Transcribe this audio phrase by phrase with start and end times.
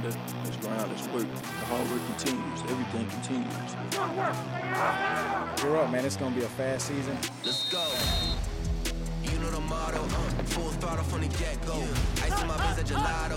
[0.00, 1.26] Grinder, let's grind, let's work.
[1.42, 3.54] The hard work continues, everything continues.
[5.62, 6.04] You're up, man.
[6.04, 7.16] It's gonna be a fast season.
[7.44, 7.84] Let's go.
[9.24, 10.08] You know the motto, uh,
[10.54, 11.82] full throttle from the get-go.
[12.22, 13.36] Ice in my veins at gelato,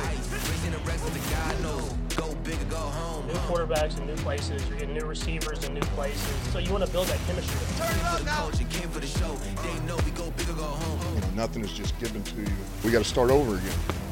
[0.49, 1.93] raising the rest of the God knows.
[2.15, 3.27] Go big or go home.
[3.27, 6.35] New quarterbacks in new places, you're getting new receivers in new places.
[6.51, 7.59] So you want to build that chemistry.
[7.77, 8.49] Turn it up now.
[8.49, 9.33] Culture came for the show.
[9.63, 11.15] They know we go big or go home.
[11.15, 12.47] You know, nothing is just given to you.
[12.83, 14.08] We got to start over again.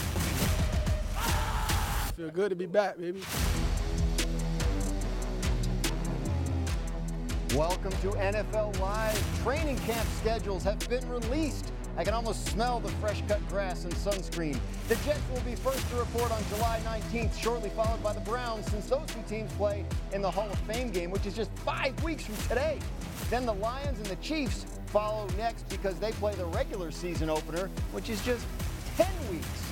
[2.18, 3.22] Feel good to be back, baby.
[7.54, 9.44] Welcome to NFL Live.
[9.44, 11.72] Training camp schedules have been released.
[11.96, 14.60] I can almost smell the fresh cut grass and sunscreen.
[14.88, 18.66] The Jets will be first to report on July 19th, shortly followed by the Browns,
[18.66, 22.04] since those two teams play in the Hall of Fame game, which is just five
[22.04, 22.80] weeks from today.
[23.30, 27.70] Then the Lions and the Chiefs follow next because they play the regular season opener,
[27.92, 28.44] which is just
[28.96, 29.68] 10 weeks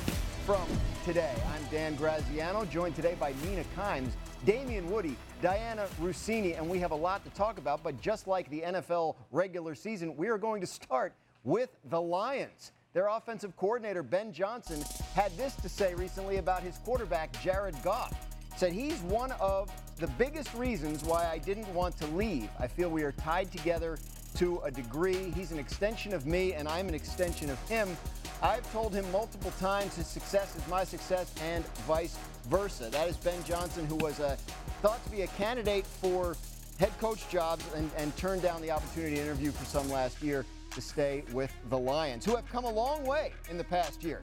[0.45, 0.67] from
[1.03, 1.33] today.
[1.55, 4.11] I'm Dan Graziano, joined today by Mina Kimes,
[4.45, 7.81] Damien Woody, Diana Russini, and we have a lot to talk about.
[7.81, 12.73] But just like the NFL regular season, we are going to start with the Lions.
[12.93, 14.83] Their offensive coordinator, Ben Johnson,
[15.15, 18.13] had this to say recently about his quarterback, Jared Goff.
[18.55, 22.49] Said he's one of the biggest reasons why I didn't want to leave.
[22.59, 23.97] I feel we are tied together
[24.35, 25.31] to a degree.
[25.31, 27.97] He's an extension of me, and I'm an extension of him.
[28.41, 32.17] I've told him multiple times his success is my success and vice
[32.49, 32.89] versa.
[32.89, 34.35] That is Ben Johnson, who was uh,
[34.81, 36.35] thought to be a candidate for
[36.79, 40.45] head coach jobs and, and turned down the opportunity to interview for some last year
[40.71, 44.21] to stay with the Lions, who have come a long way in the past year.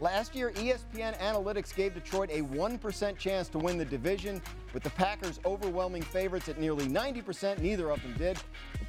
[0.00, 4.42] Last year, ESPN Analytics gave Detroit a 1% chance to win the division.
[4.74, 8.36] With the Packers overwhelming favorites at nearly 90%, neither of them did.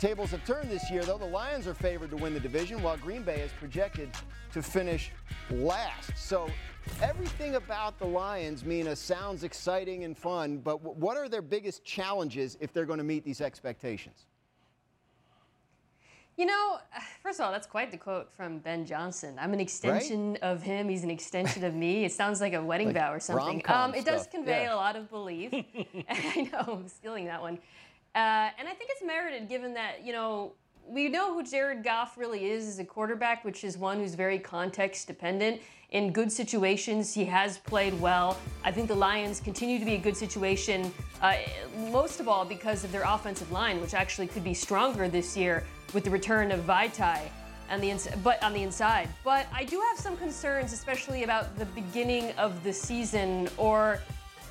[0.04, 1.18] Tables have turned this year, though.
[1.18, 4.10] The Lions are favored to win the division, while Green Bay is projected
[4.52, 5.14] to finish
[5.50, 6.12] last.
[6.18, 6.50] So
[7.02, 12.58] everything about the Lions, Mina, sounds exciting and fun, but what are their biggest challenges
[12.60, 14.26] if they're going to meet these expectations?
[16.36, 16.80] You know,
[17.22, 19.38] first of all, that's quite the quote from Ben Johnson.
[19.40, 20.42] I'm an extension right?
[20.44, 20.90] of him.
[20.90, 22.04] He's an extension of me.
[22.04, 23.62] It sounds like a wedding like vow or something.
[23.68, 24.74] Um, it does convey yeah.
[24.74, 25.54] a lot of belief.
[26.10, 27.60] I know, I'm stealing that one.
[28.16, 30.54] Uh, and I think it's merited given that, you know,
[30.88, 34.38] we know who Jared Goff really is as a quarterback, which is one who's very
[34.38, 35.62] context dependent.
[35.92, 38.38] In good situations, he has played well.
[38.64, 40.92] I think the Lions continue to be a good situation,
[41.22, 41.38] uh,
[41.92, 45.64] most of all because of their offensive line, which actually could be stronger this year
[45.94, 47.22] with the return of Vaitai.
[47.70, 51.58] On the ins- but on the inside, but I do have some concerns, especially about
[51.58, 54.00] the beginning of the season, or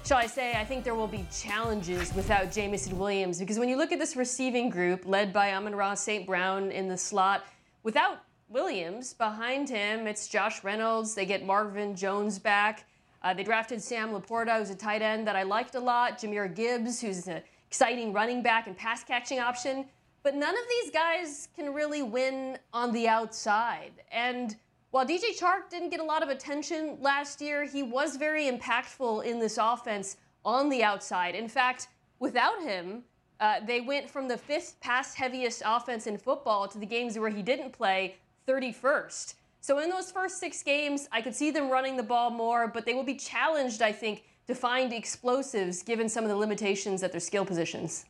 [0.05, 3.77] shall I say, I think there will be challenges without Jameson Williams because when you
[3.77, 6.27] look at this receiving group led by Amon-Ra St.
[6.27, 7.45] Brown in the slot,
[7.85, 11.15] without Williams behind him, it's Josh Reynolds.
[11.15, 12.85] They get Marvin Jones back.
[13.23, 16.19] Uh, they drafted Sam LaPorta, who's a tight end that I liked a lot.
[16.19, 19.87] Jahmyr Gibbs, who's an exciting running back and pass catching option.
[20.25, 23.93] But none of these guys can really win on the outside.
[24.11, 24.57] And
[24.93, 29.25] while DJ Chark didn't get a lot of attention last year, he was very impactful
[29.25, 31.35] in this offense on the outside.
[31.35, 31.89] In fact,
[32.19, 33.03] without him,
[33.41, 37.31] uh, they went from the fifth pass heaviest offense in football to the games where
[37.31, 38.17] he didn't play
[38.47, 39.33] 31st.
[39.63, 42.85] So in those first six games, I could see them running the ball more, but
[42.85, 47.13] they will be challenged, I think, to find explosives given some of the limitations at
[47.13, 48.05] their skill positions.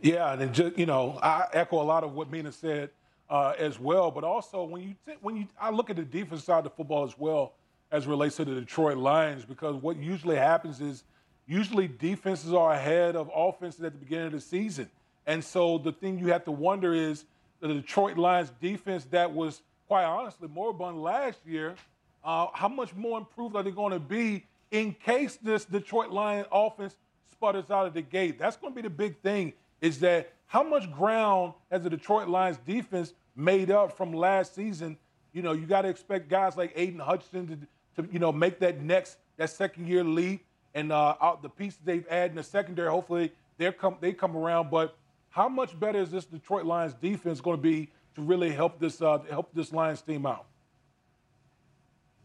[0.00, 2.88] Yeah, and just you know, I echo a lot of what Mina said
[3.30, 4.10] uh, as well.
[4.10, 6.70] But also, when you t- when you I look at the defense side of the
[6.70, 7.54] football as well
[7.92, 11.04] as relates to the Detroit Lions, because what usually happens is
[11.46, 14.90] usually defenses are ahead of offenses at the beginning of the season,
[15.26, 17.24] and so the thing you have to wonder is
[17.60, 21.74] the Detroit Lions defense that was quite honestly moribund last year.
[22.22, 26.46] Uh, how much more improved are they going to be in case this Detroit Lions
[26.52, 26.94] offense
[27.32, 28.38] sputters out of the gate?
[28.38, 32.28] That's going to be the big thing is that how much ground has the Detroit
[32.28, 34.98] Lions defense made up from last season?
[35.32, 38.58] You know, you got to expect guys like Aidan Hutchinson to, to, you know, make
[38.60, 40.44] that next, that second year leap.
[40.74, 44.36] And uh, out the pieces they've added in the secondary, hopefully they come they come
[44.36, 44.70] around.
[44.70, 44.96] But
[45.30, 49.02] how much better is this Detroit Lions defense going to be to really help this
[49.02, 50.46] uh, help this Lions team out?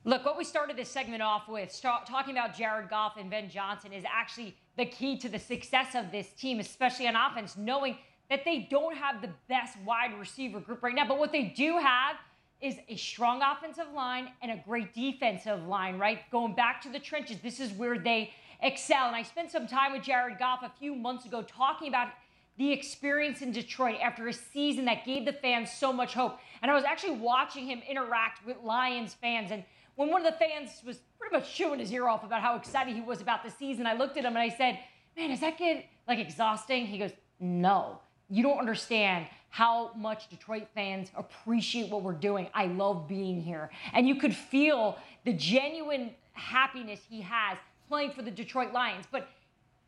[0.04, 3.92] Look, what we started this segment off with, talking about Jared Goff and Ben Johnson,
[3.92, 7.98] is actually the key to the success of this team, especially on offense, knowing
[8.30, 11.08] that they don't have the best wide receiver group right now.
[11.08, 12.18] But what they do have
[12.62, 16.20] is a strong offensive line and a great defensive line, right?
[16.32, 18.32] Going back to the trenches, this is where they
[18.62, 19.08] excel.
[19.08, 22.10] And I spent some time with Jared Goff a few months ago talking about
[22.58, 26.40] the experience in Detroit after a season that gave the fans so much hope.
[26.62, 29.52] And I was actually watching him interact with Lions fans.
[29.52, 29.64] And
[29.96, 32.96] when one of the fans was pretty much chewing his ear off about how excited
[32.96, 34.80] he was about the season, I looked at him and I said,
[35.16, 36.86] Man, is that get like exhausting?
[36.86, 38.00] He goes, No.
[38.30, 42.50] You don't understand how much Detroit fans appreciate what we're doing.
[42.54, 43.70] I love being here.
[43.94, 47.58] And you could feel the genuine happiness he has
[47.88, 49.06] playing for the Detroit Lions.
[49.10, 49.30] But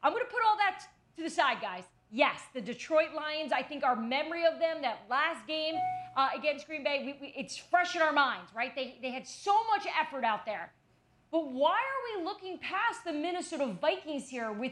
[0.03, 0.83] I'm going to put all that
[1.17, 1.83] to the side, guys.
[2.11, 5.75] Yes, the Detroit Lions, I think our memory of them, that last game
[6.17, 8.75] uh, against Green Bay, we, we, it's fresh in our minds, right?
[8.75, 10.73] They, they had so much effort out there.
[11.31, 14.71] But why are we looking past the Minnesota Vikings here with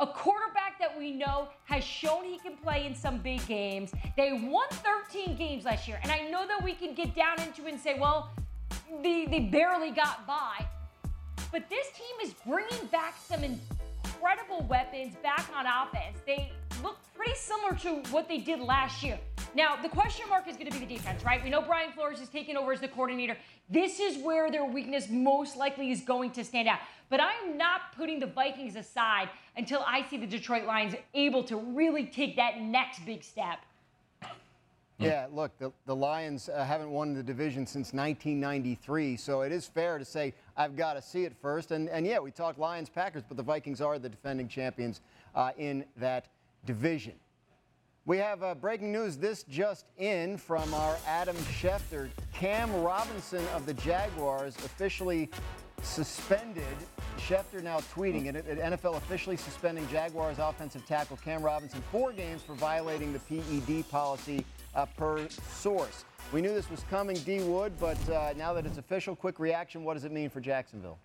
[0.00, 3.92] a quarterback that we know has shown he can play in some big games?
[4.16, 6.00] They won 13 games last year.
[6.02, 8.30] And I know that we can get down into it and say, well,
[9.02, 10.66] they, they barely got by.
[11.52, 13.44] But this team is bringing back some
[14.04, 16.18] incredible weapons back on offense.
[16.26, 16.52] They
[16.82, 19.18] look pretty similar to what they did last year.
[19.54, 21.42] Now, the question mark is going to be the defense, right?
[21.42, 23.36] We know Brian Flores is taking over as the coordinator.
[23.68, 26.78] This is where their weakness most likely is going to stand out.
[27.08, 31.56] But I'm not putting the Vikings aside until I see the Detroit Lions able to
[31.56, 33.58] really take that next big step.
[35.00, 39.66] Yeah, look, the, the Lions uh, haven't won the division since 1993, so it is
[39.66, 41.70] fair to say I've got to see it first.
[41.70, 45.00] And, and yeah, we talked Lions Packers, but the Vikings are the defending champions
[45.34, 46.28] uh, in that
[46.66, 47.14] division.
[48.04, 49.16] We have uh, breaking news.
[49.16, 52.10] This just in from our Adam Schefter.
[52.34, 55.30] Cam Robinson of the Jaguars officially
[55.82, 56.64] suspended.
[57.18, 58.46] Schefter now tweeting it.
[58.46, 64.44] NFL officially suspending Jaguars offensive tackle Cam Robinson four games for violating the PED policy
[64.74, 66.04] uh, per source.
[66.32, 69.84] We knew this was coming, D Wood, but uh, now that it's official, quick reaction.
[69.84, 70.98] What does it mean for Jacksonville?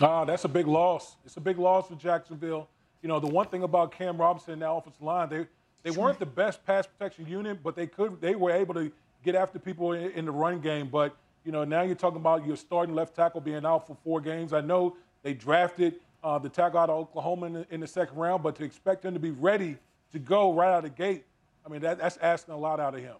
[0.00, 1.16] Ah, that's a big loss.
[1.24, 2.68] It's a big loss for Jacksonville
[3.02, 5.46] you know, the one thing about Cam Robinson and the offensive line, they
[5.82, 8.92] they weren't the best pass protection unit, but they could they were able to
[9.24, 10.88] get after people in, in the run game.
[10.88, 14.20] But you know, now you're talking about your starting left tackle being out for four
[14.20, 14.52] games.
[14.52, 18.18] I know they drafted uh, the tackle out of Oklahoma in the, in the, second
[18.18, 19.78] round, but to expect him to be ready
[20.12, 21.24] to go right out of the gate,
[21.64, 23.16] I mean, that, that's asking a lot out of him.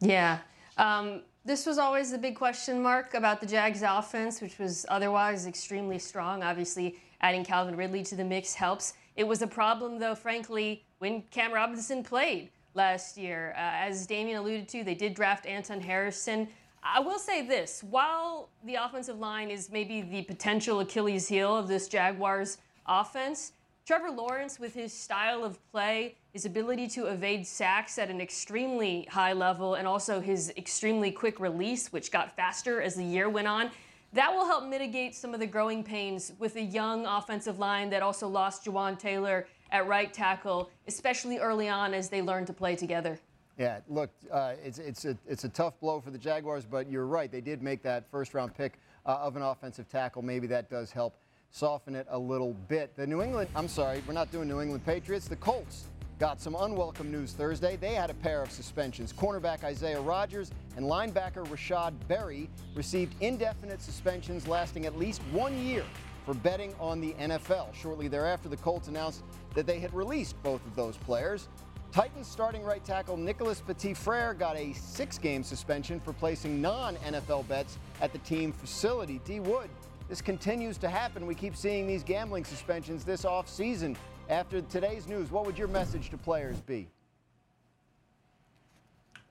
[0.00, 0.38] Yeah.
[0.78, 5.46] Um, this was always the big question mark about the Jags offense, which was otherwise
[5.46, 6.42] extremely strong.
[6.42, 8.94] Obviously, Adding Calvin Ridley to the mix helps.
[9.16, 13.52] It was a problem, though, frankly, when Cam Robinson played last year.
[13.56, 16.48] Uh, as Damien alluded to, they did draft Anton Harrison.
[16.82, 21.68] I will say this while the offensive line is maybe the potential Achilles heel of
[21.68, 23.52] this Jaguars offense,
[23.84, 29.08] Trevor Lawrence, with his style of play, his ability to evade sacks at an extremely
[29.10, 33.48] high level, and also his extremely quick release, which got faster as the year went
[33.48, 33.70] on,
[34.12, 38.02] that will help mitigate some of the growing pains with a young offensive line that
[38.02, 42.76] also lost Jawaan Taylor at right tackle, especially early on as they learn to play
[42.76, 43.18] together.
[43.58, 47.06] Yeah, look, uh, it's, it's, a, it's a tough blow for the Jaguars, but you're
[47.06, 47.32] right.
[47.32, 50.22] They did make that first round pick uh, of an offensive tackle.
[50.22, 51.16] Maybe that does help
[51.52, 52.96] soften it a little bit.
[52.96, 55.28] The New England, I'm sorry, we're not doing New England Patriots.
[55.28, 55.84] The Colts
[56.18, 57.76] got some unwelcome news Thursday.
[57.76, 59.12] They had a pair of suspensions.
[59.12, 65.84] Cornerback Isaiah Rodgers and linebacker Rashod Berry received indefinite suspensions lasting at least one year
[66.24, 67.74] for betting on the NFL.
[67.74, 69.22] Shortly thereafter, the Colts announced
[69.54, 71.48] that they had released both of those players.
[71.90, 76.96] Titans starting right tackle Nicholas Petit Frere got a six game suspension for placing non
[76.96, 79.20] NFL bets at the team facility.
[79.26, 79.68] D Wood,
[80.08, 81.26] this continues to happen.
[81.26, 83.96] We keep seeing these gambling suspensions this offseason.
[84.28, 86.88] After today's news, what would your message to players be?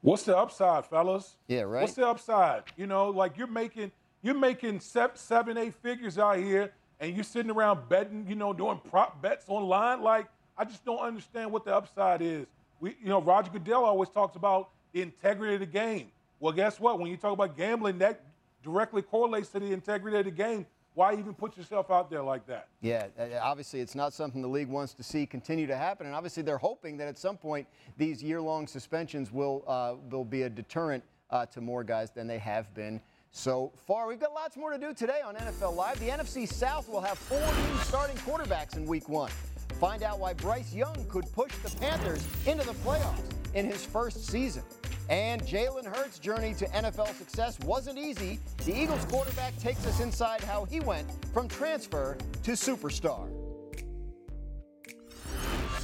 [0.02, 1.38] What's the upside, fellas?
[1.48, 1.82] Yeah, right.
[1.82, 2.64] What's the upside?
[2.76, 3.92] You know, like you're making
[4.24, 8.80] you're making seven, eight figures out here, and you're sitting around betting, you know, doing
[8.90, 10.02] prop bets online.
[10.02, 12.46] Like, I just don't understand what the upside is.
[12.80, 16.12] We, you know, Roger Goodell always talks about the integrity of the game.
[16.40, 17.00] Well, guess what?
[17.00, 18.22] When you talk about gambling, that
[18.64, 22.46] directly correlates to the integrity of the game why even put yourself out there like
[22.48, 22.68] that?
[22.82, 26.16] Yeah, uh, obviously it's not something the league wants to see continue to happen, and
[26.16, 30.50] obviously they're hoping that at some point these year-long suspensions will uh, will be a
[30.50, 33.00] deterrent uh, to more guys than they have been
[33.32, 34.08] so far.
[34.08, 35.98] We've got lots more to do today on NFL Live.
[36.00, 39.32] The NFC South will have four new starting quarterbacks in Week One.
[39.80, 43.22] Find out why Bryce Young could push the Panthers into the playoffs
[43.54, 44.64] in his first season.
[45.12, 48.40] And Jalen Hurts' journey to NFL success wasn't easy.
[48.64, 53.30] The Eagles quarterback takes us inside how he went from transfer to superstar.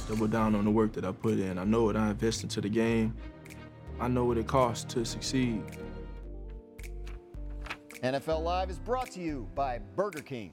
[0.08, 1.58] Double down on the work that I put in.
[1.58, 3.14] I know what I invest into the game.
[4.00, 5.62] I know what it costs to succeed.
[8.02, 10.52] NFL Live is brought to you by Burger King.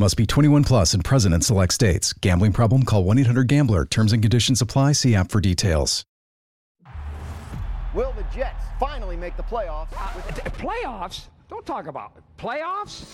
[0.00, 2.12] Must be 21 plus and present in select states.
[2.12, 2.84] Gambling problem?
[2.84, 3.84] Call 1 800 GAMBLER.
[3.86, 4.92] Terms and conditions apply.
[4.92, 6.04] See app for details.
[7.94, 9.92] Will the Jets finally make the playoffs?
[9.94, 11.26] Uh, playoffs?
[11.50, 12.22] Don't talk about it.
[12.40, 13.06] Playoffs?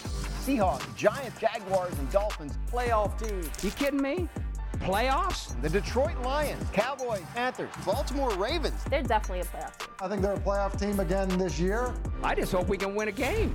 [0.44, 3.48] Seahawks, Giants, Jaguars, and Dolphins playoff teams.
[3.64, 4.28] You kidding me?
[4.80, 5.58] Playoffs?
[5.62, 8.84] The Detroit Lions, Cowboys, Panthers, Baltimore Ravens.
[8.90, 9.88] They're definitely a playoff team.
[10.02, 11.94] I think they're a playoff team again this year.
[12.22, 13.54] I just hope we can win a game.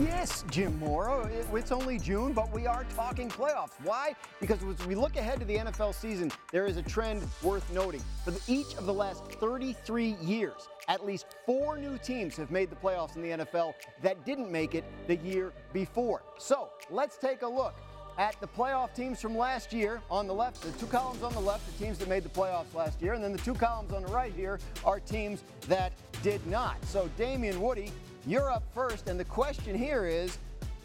[0.00, 1.30] Yes, Jim Mora.
[1.52, 3.74] It's only June, but we are talking playoffs.
[3.84, 4.16] Why?
[4.40, 8.02] Because as we look ahead to the NFL season, there is a trend worth noting.
[8.24, 12.76] For each of the last 33 years, at least four new teams have made the
[12.76, 16.22] playoffs in the NFL that didn't make it the year before.
[16.38, 17.76] So let's take a look
[18.18, 20.62] at the playoff teams from last year on the left.
[20.62, 23.22] The two columns on the left are teams that made the playoffs last year, and
[23.22, 26.82] then the two columns on the right here are teams that did not.
[26.86, 27.92] So, Damien Woody,
[28.26, 30.38] you're up first, and the question here is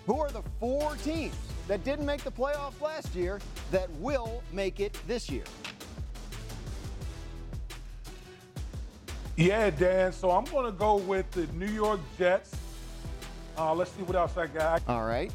[0.05, 1.35] who are the four teams
[1.67, 3.39] that didn't make the playoffs last year
[3.71, 5.43] that will make it this year?
[9.35, 10.11] Yeah, Dan.
[10.11, 12.55] So I'm going to go with the New York Jets.
[13.57, 14.81] Uh, let's see what else I got.
[14.87, 15.31] All right.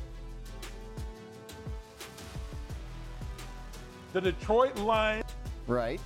[4.12, 5.24] The Detroit Lions.
[5.66, 6.00] Right.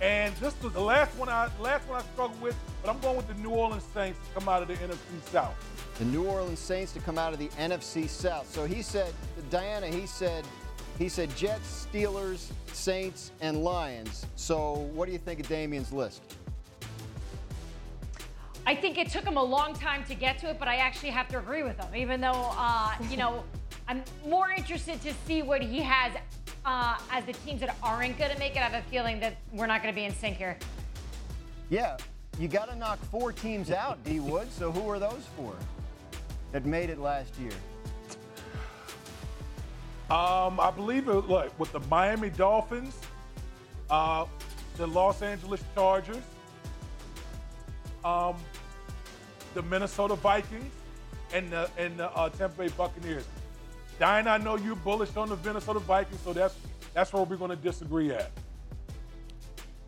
[0.00, 3.26] And just the last one I last one I struggled with, but I'm going with
[3.26, 5.54] the New Orleans Saints to come out of the NFC South.
[5.98, 8.48] The New Orleans Saints to come out of the NFC South.
[8.48, 9.12] So he said,
[9.50, 10.44] Diana, he said,
[10.98, 14.26] he said Jets, Steelers, Saints, and Lions.
[14.36, 16.22] So what do you think of Damien's list?
[18.66, 21.10] I think it took him a long time to get to it, but I actually
[21.10, 23.42] have to agree with him, even though, uh, you know,
[23.88, 26.12] I'm more interested to see what he has
[26.68, 28.58] uh, as the teams that aren't going to make it.
[28.58, 30.58] I have a feeling that we're not going to be in sync here.
[31.70, 31.96] Yeah,
[32.38, 34.52] you got to knock four teams out, D Wood.
[34.52, 35.54] So who are those four
[36.52, 37.52] that made it last year?
[40.10, 41.12] Um, I believe it.
[41.12, 42.98] Look, with the Miami Dolphins,
[43.88, 44.26] uh,
[44.76, 46.22] the Los Angeles Chargers,
[48.04, 48.36] um,
[49.54, 50.72] the Minnesota Vikings,
[51.32, 53.24] and the and the uh, Tampa Bay Buccaneers.
[53.98, 56.54] Diane, I know you're bullish on the Minnesota Vikings, so that's
[56.94, 58.30] that's where we're going to disagree at.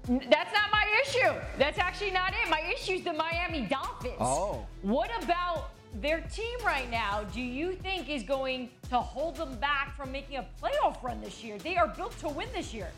[0.09, 1.33] That's not my issue.
[1.59, 2.50] That's actually not it.
[2.50, 4.17] My issue is the Miami Dolphins.
[4.19, 4.67] Oh.
[4.83, 7.25] What about their team right now?
[7.33, 11.45] Do you think is going to hold them back from making a playoff run this
[11.45, 11.59] year?
[11.59, 12.88] They are built to win this year.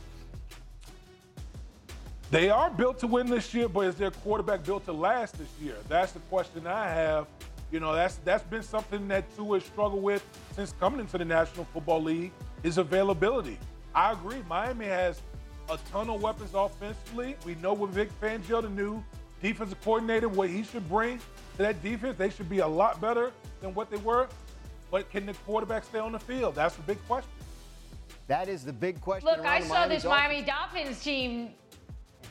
[2.31, 5.49] They are built to win this year, but is their quarterback built to last this
[5.61, 5.76] year?
[5.88, 7.26] That's the question I have.
[7.73, 10.23] You know, that's that's been something that Tua has struggled with
[10.55, 12.31] since coming into the National Football League.
[12.62, 13.59] is availability.
[13.95, 14.43] I agree.
[14.47, 15.23] Miami has
[15.71, 17.35] a ton of weapons offensively.
[17.47, 19.02] We know with Vic Fangio, the new
[19.41, 22.17] defensive coordinator, what he should bring to that defense.
[22.19, 24.29] They should be a lot better than what they were.
[24.91, 26.55] But can the quarterback stay on the field?
[26.55, 27.31] That's the big question.
[28.26, 29.29] That is the big question.
[29.29, 30.29] Look, I saw Miami this Dolphins.
[30.29, 31.50] Miami Dolphins team.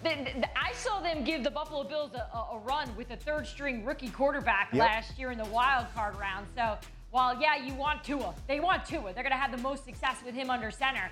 [0.05, 4.09] I saw them give the Buffalo Bills a, a run with a third string rookie
[4.09, 4.79] quarterback Yep.
[4.79, 6.47] last year in the wild card round.
[6.55, 6.77] So
[7.11, 9.13] while, yeah, you want Tua, they want Tua.
[9.13, 11.09] They're going to have the most success with him under center.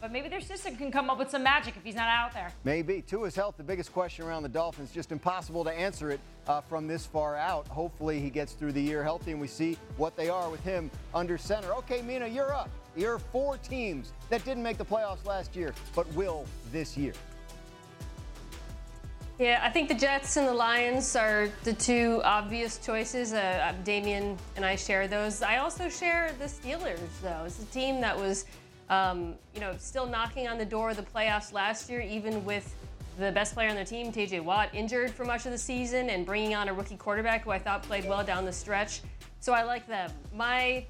[0.00, 2.52] But maybe their system can come up with some magic if he's not out there.
[2.64, 3.00] Maybe.
[3.00, 4.90] Tua's health, the biggest question around the Dolphins.
[4.92, 7.66] Just impossible to answer it uh, from this far out.
[7.68, 10.90] Hopefully he gets through the year healthy and we see what they are with him
[11.14, 11.72] under center.
[11.76, 12.68] Okay, Mina, you're up.
[12.94, 17.14] You're four teams that didn't make the playoffs last year, but will this year.
[19.38, 23.34] Yeah, I think the Jets and the Lions are the two obvious choices.
[23.34, 23.36] Uh,
[23.68, 25.42] uh, Damien and I share those.
[25.42, 27.42] I also share the Steelers, though.
[27.44, 28.46] It's a team that was,
[28.88, 32.74] um, you know, still knocking on the door of the playoffs last year, even with
[33.18, 34.40] the best player on their team, T.J.
[34.40, 37.58] Watt, injured for much of the season, and bringing on a rookie quarterback who I
[37.58, 39.02] thought played well down the stretch.
[39.40, 40.10] So I like them.
[40.34, 40.86] My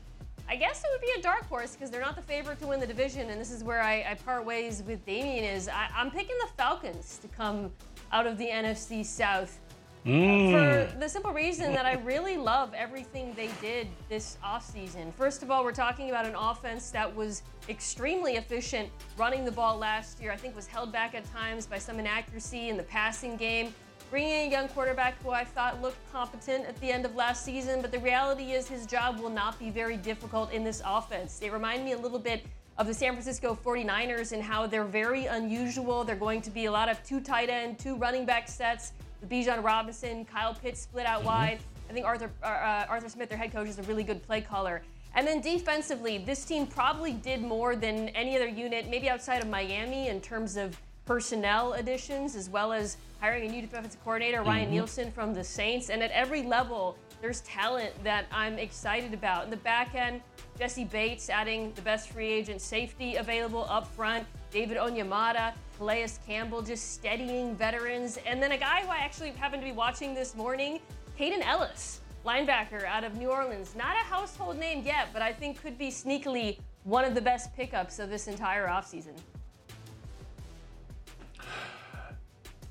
[0.49, 2.79] I guess it would be a dark horse because they're not the favorite to win
[2.79, 5.45] the division, and this is where I, I part ways with Damien.
[5.45, 7.73] Is I, am picking the Falcons to come
[8.17, 9.61] out of the NFC South.
[10.07, 10.53] Mm.
[10.53, 15.13] For the simple reason that I really love everything they did this offseason.
[15.13, 19.77] First of all, we're talking about an offense that was extremely efficient running the ball
[19.77, 20.33] last year.
[20.33, 23.75] I think was held back at times by some inaccuracy in the passing game.
[24.11, 27.83] Bringing a young quarterback who I thought looked competent at the end of last season,
[27.83, 31.39] but the reality is his job will not be very difficult in this offense.
[31.39, 32.47] They remind me a little bit
[32.79, 36.05] of the San Francisco 49ers and how they're very unusual.
[36.05, 38.93] They're going to be a lot of two tight end, two running back sets.
[39.21, 41.29] The Bijan Robinson, Kyle Pitts split out mm-hmm.
[41.29, 41.59] wide.
[41.89, 44.41] I think Arthur uh, uh, Arthur Smith, their head coach, is a really good play
[44.41, 44.83] caller.
[45.15, 49.49] And then defensively, this team probably did more than any other unit, maybe outside of
[49.49, 54.65] Miami, in terms of personnel additions, as well as hiring a new defensive coordinator, Ryan
[54.65, 54.75] mm-hmm.
[54.75, 55.89] Nielsen from the Saints.
[55.89, 59.45] And at every level, there's talent that I'm excited about.
[59.45, 60.21] In the back end,
[60.59, 66.63] Jessie Bates adding the best free agent safety available up front, David Onyemata, Calais Campbell
[66.63, 70.35] just steadying veterans, and then a guy who I actually happened to be watching this
[70.35, 70.81] morning,
[71.19, 73.75] Kaden Elliss, linebacker out of New Orleans.
[73.77, 77.55] Not a household name yet, but I think could be sneakily one of the best
[77.57, 79.17] pickups of this entire offseason.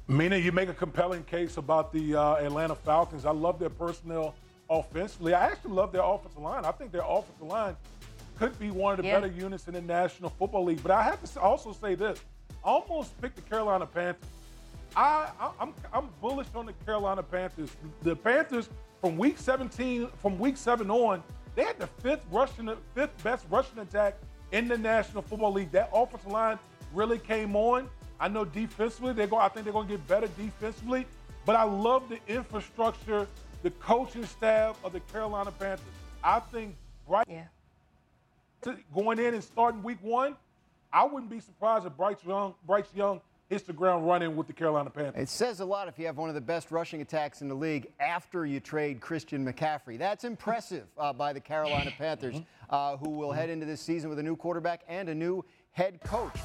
[0.08, 3.26] Mina, you make a compelling case about the uh, Atlanta Falcons.
[3.26, 4.36] I love their personnel
[4.70, 5.34] offensively.
[5.34, 6.64] I actually love their offensive line.
[6.64, 7.76] I think their offensive line
[8.38, 9.20] could be one of the yeah.
[9.20, 10.84] better units in the National Football League.
[10.84, 12.20] But I have to also say this:
[12.64, 14.30] I almost picked the Carolina Panthers.
[14.96, 17.72] I, I I'm I'm bullish on the Carolina Panthers.
[18.04, 18.70] The Panthers
[19.02, 21.24] from week 17, from week seven on,
[21.56, 24.18] they had the fifth rushing, fifth best rushing attack
[24.52, 25.72] in the National Football League.
[25.72, 26.60] That offensive line
[26.94, 27.90] really came on.
[28.20, 29.42] I know defensively, they're going.
[29.42, 31.06] I think they're going to get better defensively.
[31.46, 33.28] But I love the infrastructure,
[33.62, 35.86] the coaching staff of the Carolina Panthers.
[36.24, 36.76] I think
[37.08, 37.44] right yeah.
[38.94, 40.36] going in and starting week one,
[40.92, 44.54] I wouldn't be surprised if Bryce Young, Bryce Young hits the ground running with the
[44.54, 45.22] Carolina Panthers.
[45.22, 47.56] It says a lot if you have one of the best rushing attacks in the
[47.56, 50.00] league after you trade Christian McCaffrey.
[50.00, 52.38] That's impressive uh, by the Carolina Panthers,
[52.72, 56.00] uh, who will head into this season with a new quarterback and a new head
[56.02, 56.38] coach.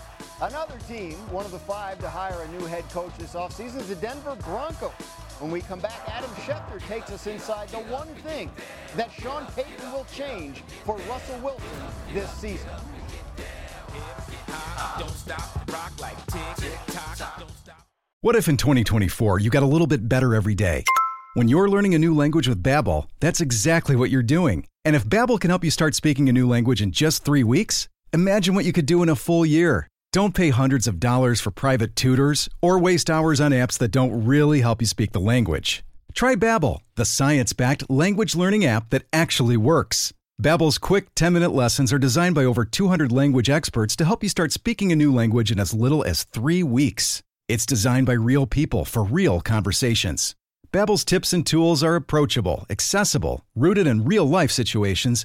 [0.42, 3.88] Another team, one of the five to hire a new head coach this offseason, is
[3.88, 4.90] the Denver Broncos.
[5.38, 8.50] When we come back, Adam Schefter takes us inside the one thing
[8.96, 11.66] that Sean Payton will change for Russell Wilson
[12.14, 12.70] this season.
[18.22, 20.84] What if in 2024 you got a little bit better every day?
[21.34, 24.66] When you're learning a new language with Babbel, that's exactly what you're doing.
[24.86, 27.88] And if Babbel can help you start speaking a new language in just three weeks,
[28.12, 29.86] Imagine what you could do in a full year.
[30.12, 34.24] Don't pay hundreds of dollars for private tutors or waste hours on apps that don't
[34.24, 35.84] really help you speak the language.
[36.14, 40.12] Try Babbel, the science-backed language learning app that actually works.
[40.42, 44.50] Babbel's quick 10-minute lessons are designed by over 200 language experts to help you start
[44.50, 47.22] speaking a new language in as little as 3 weeks.
[47.46, 50.34] It's designed by real people for real conversations.
[50.72, 55.24] Babbel's tips and tools are approachable, accessible, rooted in real-life situations,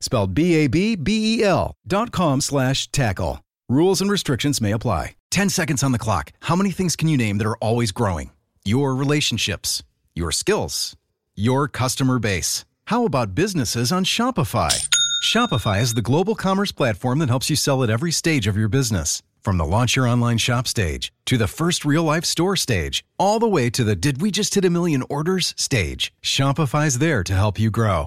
[0.00, 3.40] Spelled B-A-B-B-E-L dot com slash tackle.
[3.68, 5.16] Rules and restrictions may apply.
[5.30, 6.32] 10 seconds on the clock.
[6.42, 8.30] How many things can you name that are always growing?
[8.64, 9.82] Your relationships,
[10.14, 10.96] your skills,
[11.34, 12.64] your customer base.
[12.86, 14.88] How about businesses on Shopify?
[15.22, 18.68] Shopify is the global commerce platform that helps you sell at every stage of your
[18.68, 19.22] business.
[19.42, 23.38] From the launch your online shop stage to the first real life store stage, all
[23.38, 26.12] the way to the did we just hit a million orders stage.
[26.22, 28.06] Shopify's there to help you grow.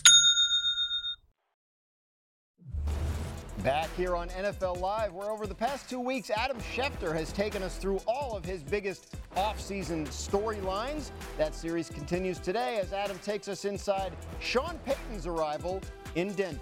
[3.63, 7.61] Back here on NFL Live, where over the past two weeks, Adam Schefter has taken
[7.61, 11.11] us through all of his biggest offseason storylines.
[11.37, 15.79] That series continues today as Adam takes us inside Sean Payton's arrival
[16.15, 16.59] in Denver.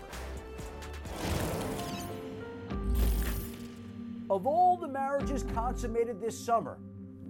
[4.30, 6.80] Of all the marriages consummated this summer,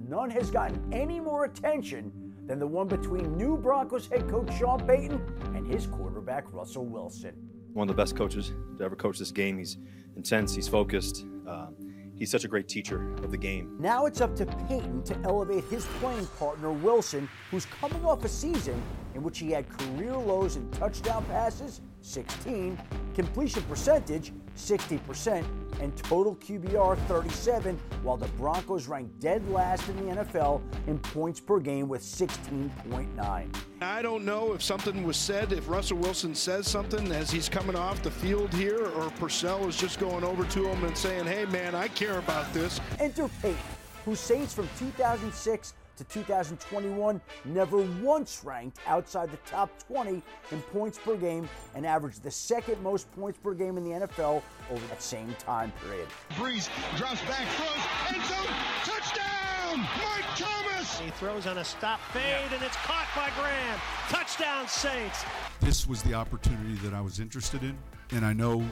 [0.08, 2.12] none has gotten any more attention
[2.47, 5.21] than the one between new Broncos head coach Sean Payton
[5.53, 7.48] and his quarterback Russell Wilson.
[7.73, 9.58] One of the best coaches to ever coach this game.
[9.58, 9.77] He's
[10.15, 11.25] intense, he's focused.
[11.47, 11.75] Um,
[12.15, 13.75] he's such a great teacher of the game.
[13.79, 18.29] Now it's up to Payton to elevate his playing partner Wilson, who's coming off a
[18.29, 18.82] season
[19.15, 22.77] in which he had career lows in touchdown passes, 16,
[23.13, 25.45] completion percentage, 60%,
[25.79, 31.39] and total QBR 37, while the Broncos ranked dead last in the NFL in points
[31.39, 33.55] per game with 16.9.
[33.81, 37.75] I don't know if something was said, if Russell Wilson says something as he's coming
[37.75, 41.45] off the field here, or Purcell is just going over to him and saying, hey,
[41.45, 42.79] man, I care about this.
[42.99, 43.57] Enter Payton,
[44.05, 50.97] who Saints from 2006 to 2021 never once ranked outside the top 20 in points
[50.97, 55.03] per game and averaged the second most points per game in the NFL over that
[55.03, 56.07] same time period.
[56.31, 59.79] Brees drops back, throws, end zone, touchdown!
[60.01, 60.99] Mike Thomas!
[60.99, 63.79] He throws on a stop fade, and it's caught by Graham.
[64.07, 65.25] Touchdown, Saints!
[65.59, 67.77] This was the opportunity that I was interested in,
[68.12, 68.63] and I know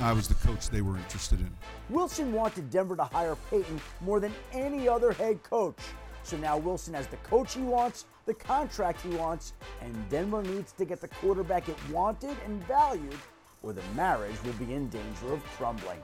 [0.00, 1.50] I was the coach they were interested in.
[1.90, 5.78] Wilson wanted Denver to hire Payton more than any other head coach.
[6.24, 10.72] So now Wilson has the coach he wants, the contract he wants, and Denver needs
[10.72, 13.18] to get the quarterback it wanted and valued,
[13.62, 16.02] or the marriage will be in danger of crumbling.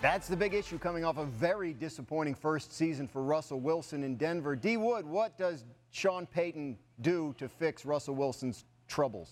[0.00, 4.16] That's the big issue coming off a very disappointing first season for Russell Wilson in
[4.16, 4.56] Denver.
[4.56, 4.78] D.
[4.78, 9.30] Wood, what does Sean Payton do to fix Russell Wilson's troubles?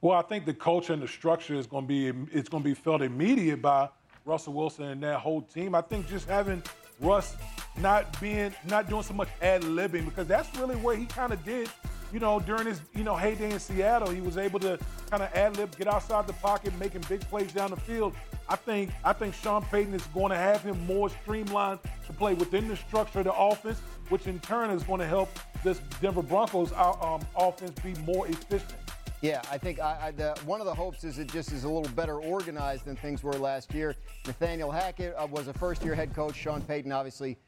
[0.00, 2.68] Well, I think the culture and the structure is going to be it's going to
[2.68, 3.88] be felt immediate by
[4.26, 5.74] Russell Wilson and that whole team.
[5.74, 6.62] I think just having
[7.00, 7.36] Russ
[7.78, 11.42] not being not doing so much ad libbing because that's really what he kind of
[11.44, 11.70] did,
[12.12, 14.10] you know, during his you know heyday in Seattle.
[14.10, 14.78] He was able to
[15.10, 18.14] kind of ad lib, get outside the pocket, making big plays down the field.
[18.48, 22.34] I think I think Sean Payton is going to have him more streamlined to play
[22.34, 25.28] within the structure of the offense, which in turn is going to help
[25.62, 28.74] this Denver Broncos uh, um, offense be more efficient.
[29.22, 31.68] Yeah, I think I, I, the, one of the hopes is it just is a
[31.68, 33.96] little better organized than things were last year.
[34.26, 36.36] Nathaniel Hackett uh, was a first-year head coach.
[36.36, 37.38] Sean Payton, obviously,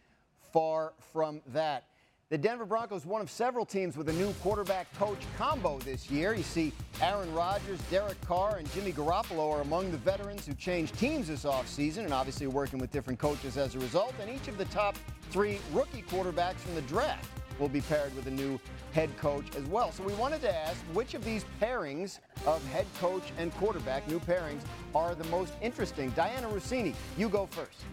[0.52, 1.84] far from that.
[2.30, 6.34] The Denver Broncos, one of several teams with a new quarterback coach combo this year.
[6.34, 10.98] You see Aaron Rodgers, Derek Carr, and Jimmy Garoppolo are among the veterans who changed
[10.98, 14.14] teams this offseason and obviously working with different coaches as a result.
[14.20, 14.96] And each of the top
[15.30, 17.26] three rookie quarterbacks from the draft
[17.58, 18.58] will be paired with a new
[18.92, 19.92] head coach as well.
[19.92, 24.20] So we wanted to ask which of these pairings of head coach and quarterback, new
[24.20, 24.62] pairings,
[24.94, 26.10] are the most interesting.
[26.10, 27.84] Diana Russini, you go first.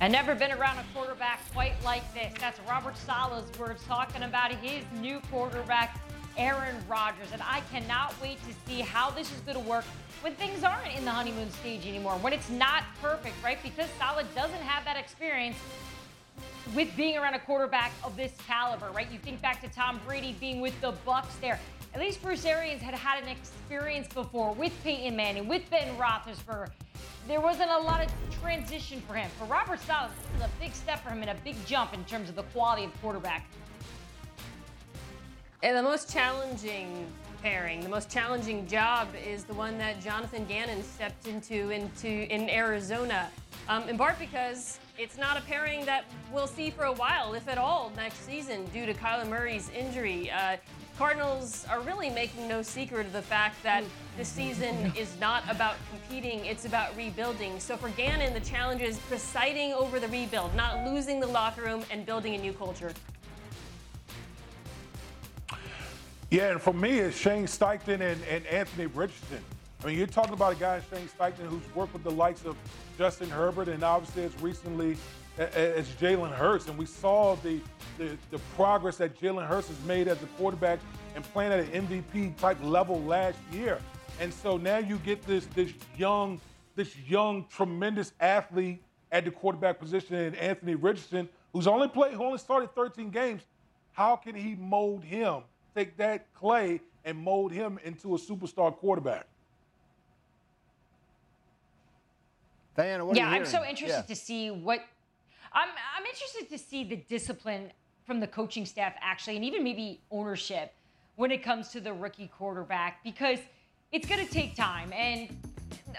[0.00, 2.32] I've never been around a quarterback quite like this.
[2.38, 5.98] That's Robert Saleh's words talking about his new quarterback,
[6.36, 7.28] Aaron Rodgers.
[7.32, 9.84] And I cannot wait to see how this is going to work
[10.20, 13.58] when things aren't in the honeymoon stage anymore, when it's not perfect, right?
[13.62, 15.56] Because Saleh doesn't have that experience
[16.74, 19.10] with being around a quarterback of this caliber, right?
[19.10, 21.58] You think back to Tom Brady being with the Bucs there.
[21.94, 26.68] At least Bruce Arians had had an experience before with Peyton Manning, with Ben Roethlisberger.
[27.26, 29.30] There wasn't a lot of transition for him.
[29.38, 32.04] For Robert Saleh, this is a big step for him and a big jump in
[32.04, 33.46] terms of the quality of quarterback.
[35.62, 37.06] And the most challenging
[37.42, 42.48] pairing, the most challenging job is the one that Jonathan Gannon stepped into into in
[42.48, 43.28] Arizona,
[43.68, 47.48] um, in part because it's not a pairing that we'll see for a while, if
[47.48, 50.30] at all, next season due to Kyler Murray's injury.
[50.30, 50.56] Uh,
[50.98, 53.84] Cardinals are really making no secret of the fact that
[54.16, 57.60] this season is not about competing, it's about rebuilding.
[57.60, 61.84] So for Gannon, the challenge is presiding over the rebuild, not losing the locker room
[61.92, 62.92] and building a new culture.
[66.32, 69.42] Yeah, and for me, it's Shane Steichen and, and Anthony Richardson.
[69.82, 72.56] I mean, you're talking about a guy, Shane Steichen, who's worked with the likes of
[72.96, 74.96] Justin Herbert and obviously as recently
[75.38, 76.66] as Jalen Hurts.
[76.66, 77.60] And we saw the,
[77.96, 80.80] the, the progress that Jalen Hurts has made as a quarterback
[81.14, 83.78] and playing at an MVP type level last year.
[84.20, 86.40] And so now you get this this young,
[86.74, 92.24] this young, tremendous athlete at the quarterback position in Anthony Richardson, who's only played, who
[92.24, 93.42] only started 13 games.
[93.92, 95.42] How can he mold him,
[95.74, 99.26] take that clay and mold him into a superstar quarterback?
[102.78, 104.14] Diana, what yeah, I'm so interested yeah.
[104.14, 104.80] to see what.
[105.52, 107.72] I'm I'm interested to see the discipline
[108.06, 110.72] from the coaching staff actually, and even maybe ownership
[111.16, 113.40] when it comes to the rookie quarterback because
[113.90, 115.36] it's going to take time and.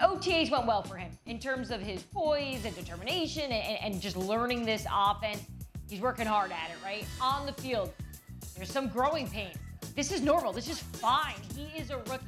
[0.01, 4.15] OTAs went well for him in terms of his poise and determination and, and just
[4.15, 5.41] learning this offense.
[5.89, 7.05] He's working hard at it, right?
[7.19, 7.91] On the field,
[8.55, 9.57] there's some growing pains.
[9.95, 10.53] This is normal.
[10.53, 11.35] This is fine.
[11.55, 12.25] He is a rookie.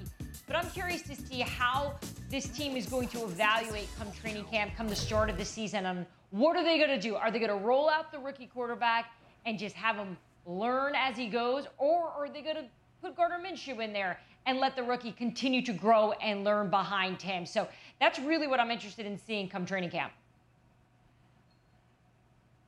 [0.47, 1.95] But I'm curious to see how
[2.31, 5.85] this team is going to evaluate come training camp, come the start of the season,
[5.85, 7.15] and what are they going to do?
[7.15, 9.11] Are they going to roll out the rookie quarterback
[9.45, 12.65] and just have him learn as he goes, or are they going to
[13.01, 17.21] put Gardner Minshew in there and let the rookie continue to grow and learn behind
[17.21, 17.45] him?
[17.45, 17.67] So
[17.99, 20.13] that's really what I'm interested in seeing come training camp.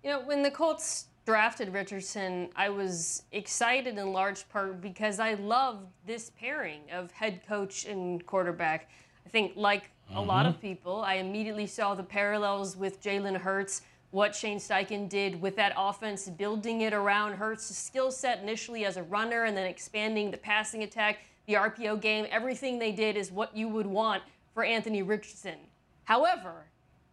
[0.03, 5.35] You know, when the Colts drafted Richardson, I was excited in large part because I
[5.35, 8.89] loved this pairing of head coach and quarterback.
[9.25, 10.17] I think, like mm-hmm.
[10.17, 13.81] a lot of people, I immediately saw the parallels with Jalen Hurts,
[14.11, 18.97] what Shane Steichen did with that offense, building it around Hurts' skill set initially as
[18.97, 22.27] a runner and then expanding the passing attack, the RPO game.
[22.29, 24.21] Everything they did is what you would want
[24.53, 25.57] for Anthony Richardson.
[26.03, 26.65] However,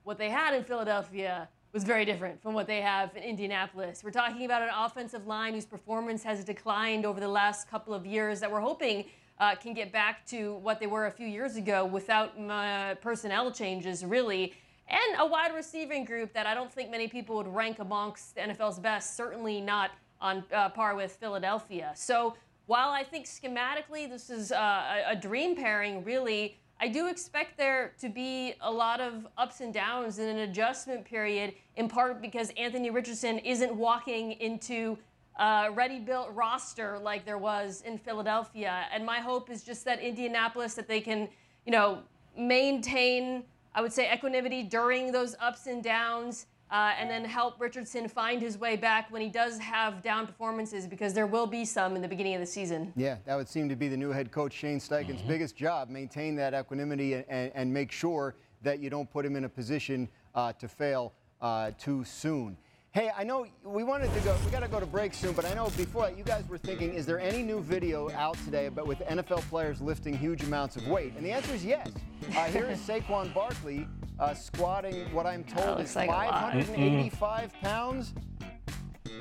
[0.04, 4.02] what they had in Philadelphia was very different from what they have in Indianapolis.
[4.02, 8.04] We're talking about an offensive line whose performance has declined over the last couple of
[8.04, 9.04] years that we're hoping
[9.40, 13.50] uh, can get back to what they were a few years ago without uh, personnel
[13.50, 14.54] changes, really.
[14.86, 18.42] And a wide receiving group that I don't think many people would rank amongst the
[18.42, 21.92] NFL's best, certainly not on uh, par with Philadelphia.
[21.94, 22.34] So
[22.66, 27.92] while I think schematically this is uh, a dream pairing, really, I do expect there
[28.00, 32.50] to be a lot of ups and downs in an adjustment period, in part because
[32.56, 34.98] Anthony Richardson isn't walking into
[35.38, 38.86] a ready built roster like there was in Philadelphia.
[38.92, 41.28] And my hope is just that Indianapolis, that they can,
[41.64, 42.02] you know,
[42.36, 48.08] maintain, I would say, equanimity during those ups and downs uh, and then help Richardson
[48.08, 51.96] find his way back when he does have down performances because there will be some
[51.96, 52.92] in the beginning of the season.
[52.96, 55.28] Yeah, that would seem to be the new head coach Shane Steichen's mm-hmm.
[55.28, 59.36] biggest job: maintain that equanimity and, and, and, make sure that you don't put him
[59.36, 62.56] in a position uh, to fail uh, too soon.
[62.92, 64.36] Hey, I know we wanted to go.
[64.44, 66.58] We got to go to break soon, but I know before that, you guys were
[66.58, 70.74] thinking, is there any new video out today about with NFL players lifting huge amounts
[70.74, 71.12] of weight?
[71.16, 71.88] And the answer is yes.
[72.36, 73.86] Uh, here is Saquon Barkley
[74.18, 78.12] uh, squatting what I'm told is like 585 pounds.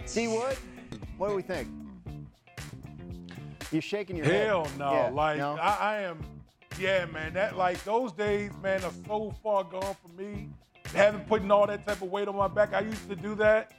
[0.05, 0.58] See what?
[1.19, 1.67] what do we think?
[3.71, 4.47] You're shaking your Hell head.
[4.47, 4.93] Hell no.
[4.93, 5.58] Yeah, like no?
[5.62, 6.19] I, I am
[6.79, 7.34] yeah, man.
[7.34, 10.49] That like those days, man, are so far gone for me.
[10.93, 12.73] Having putting all that type of weight on my back.
[12.73, 13.73] I used to do that.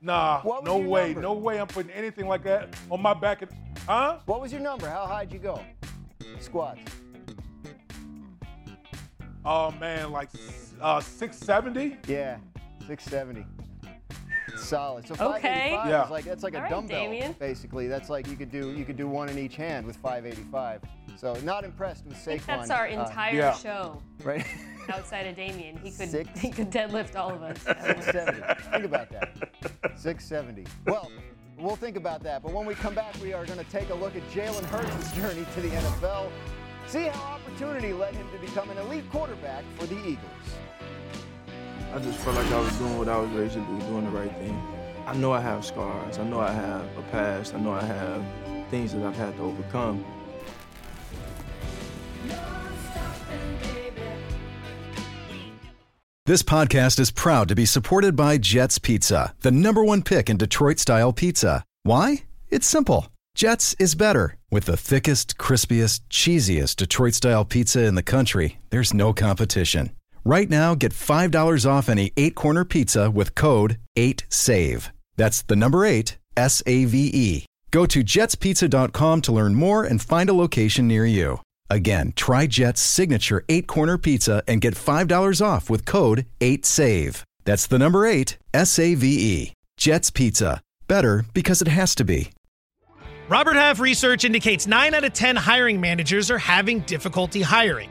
[0.00, 1.08] Nah, no way.
[1.08, 1.20] Number?
[1.22, 3.42] No way I'm putting anything like that on my back.
[3.86, 4.18] Huh?
[4.26, 4.88] What was your number?
[4.88, 5.60] How high did you go?
[6.40, 6.80] Squats.
[9.44, 10.28] Oh man, like
[10.80, 11.98] uh, 670.
[12.08, 12.38] Yeah,
[12.86, 13.46] 670.
[14.56, 15.06] Solid.
[15.06, 15.76] So okay.
[15.76, 16.04] 585 yeah.
[16.04, 17.36] is like that's like a All right, dumbbell Damien.
[17.38, 17.88] basically.
[17.88, 20.82] That's like you could do you could do one in each hand with 585.
[21.16, 22.18] So not impressed with Saquon.
[22.18, 23.54] I think that's our uh, entire yeah.
[23.54, 24.02] show.
[24.22, 24.44] right.
[24.88, 26.40] Outside of Damien, he could Six.
[26.40, 27.60] he could deadlift all of us.
[27.64, 28.70] 670.
[28.70, 29.36] think about that.
[29.96, 30.64] 670.
[30.86, 31.10] Well,
[31.58, 32.42] we'll think about that.
[32.42, 35.12] But when we come back, we are going to take a look at Jalen Hurts'
[35.12, 36.30] journey to the NFL.
[36.86, 40.20] See how opportunity led him to become an elite quarterback for the Eagles.
[41.96, 44.10] I just felt like I was doing what I was raised to do, doing the
[44.10, 44.62] right thing.
[45.06, 46.18] I know I have scars.
[46.18, 47.54] I know I have a past.
[47.54, 48.22] I know I have
[48.70, 50.04] things that I've had to overcome.
[56.26, 60.36] This podcast is proud to be supported by Jets Pizza, the number one pick in
[60.36, 61.64] Detroit style pizza.
[61.84, 62.24] Why?
[62.50, 63.06] It's simple.
[63.34, 64.36] Jets is better.
[64.50, 69.92] With the thickest, crispiest, cheesiest Detroit style pizza in the country, there's no competition.
[70.26, 74.90] Right now, get $5 off any eight corner pizza with code 8SAVE.
[75.14, 77.46] That's the number eight, S A V E.
[77.70, 81.38] Go to jetspizza.com to learn more and find a location near you.
[81.70, 87.22] Again, try Jet's signature eight corner pizza and get $5 off with code 8SAVE.
[87.44, 89.52] That's the number eight, S A V E.
[89.76, 90.60] Jet's Pizza.
[90.88, 92.30] Better because it has to be.
[93.28, 97.90] Robert Half research indicates 9 out of 10 hiring managers are having difficulty hiring.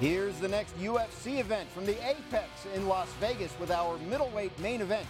[0.00, 4.80] Here's the next UFC event from the Apex in Las Vegas with our middleweight main
[4.80, 5.04] event.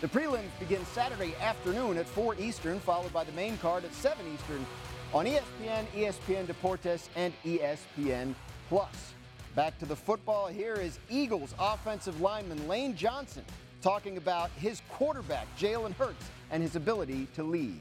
[0.00, 4.26] The prelims begin Saturday afternoon at 4 Eastern, followed by the main card at 7
[4.34, 4.66] Eastern
[5.12, 8.34] on ESPN, ESPN Deportes, and ESPN
[8.68, 9.14] Plus.
[9.54, 10.48] Back to the football.
[10.48, 13.44] Here is Eagles offensive lineman Lane Johnson
[13.82, 17.80] talking about his quarterback, Jalen Hurts, and his ability to lead.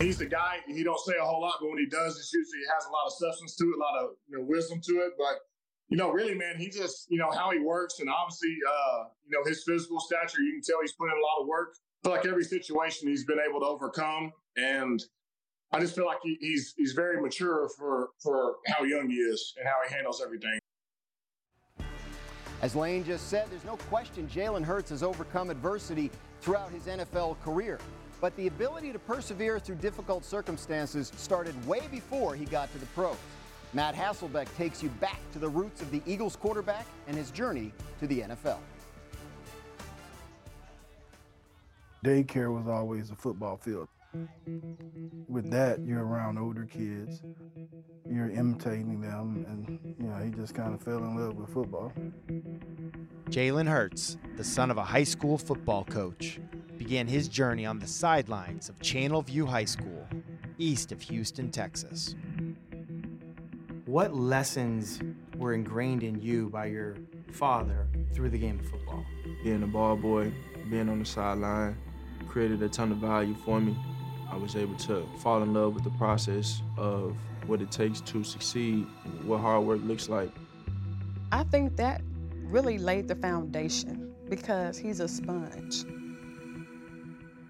[0.00, 2.62] He's the guy, he don't say a whole lot, but when he does, it usually
[2.74, 5.12] has a lot of substance to it, a lot of you know, wisdom to it.
[5.16, 5.38] But,
[5.88, 9.38] you know, really, man, he just, you know, how he works and obviously, uh, you
[9.38, 11.74] know, his physical stature, you can tell he's putting in a lot of work.
[12.04, 14.32] Like every situation he's been able to overcome.
[14.56, 15.00] And
[15.72, 19.54] I just feel like he, he's he's very mature for for how young he is
[19.56, 20.58] and how he handles everything.
[22.60, 26.10] As Lane just said, there's no question Jalen Hurts has overcome adversity
[26.42, 27.78] throughout his NFL career.
[28.22, 32.86] But the ability to persevere through difficult circumstances started way before he got to the
[32.86, 33.16] pros.
[33.74, 37.72] Matt Hasselbeck takes you back to the roots of the Eagles quarterback and his journey
[37.98, 38.58] to the NFL.
[42.04, 43.88] Daycare was always a football field.
[45.26, 47.22] With that, you're around older kids,
[48.08, 51.92] you're imitating them, and you know he just kind of fell in love with football.
[53.30, 56.38] Jalen Hurts, the son of a high school football coach,
[56.82, 60.04] began his journey on the sidelines of Channelview High School,
[60.58, 62.16] east of Houston, Texas.
[63.86, 65.00] What lessons
[65.36, 66.96] were ingrained in you by your
[67.30, 69.04] father through the game of football?
[69.44, 70.32] Being a ball boy,
[70.70, 71.76] being on the sideline,
[72.26, 73.76] created a ton of value for me.
[74.28, 77.16] I was able to fall in love with the process of
[77.46, 78.88] what it takes to succeed,
[79.22, 80.32] what hard work looks like.
[81.30, 82.02] I think that
[82.42, 85.84] really laid the foundation because he's a sponge.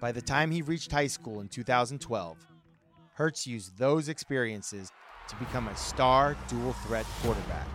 [0.03, 2.37] By the time he reached high school in 2012,
[3.13, 4.91] Hurts used those experiences
[5.29, 7.65] to become a star dual threat quarterback.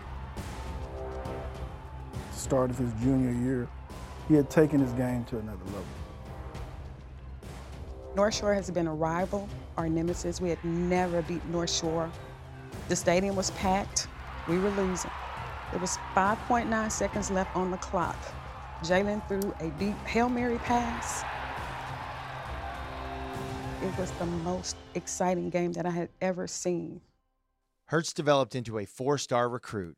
[2.31, 3.67] Start of his junior year,
[4.29, 5.87] he had taken his game to another level.
[8.15, 10.39] North Shore has been a rival, our nemesis.
[10.39, 12.11] We had never beat North Shore.
[12.91, 14.07] The stadium was packed.
[14.47, 15.11] We were losing.
[15.71, 18.19] There was 5.9 seconds left on the clock.
[18.83, 21.25] Jalen threw a deep Hail Mary pass.
[23.83, 27.01] It was the most exciting game that I had ever seen.
[27.87, 29.97] Hurts developed into a four star recruit,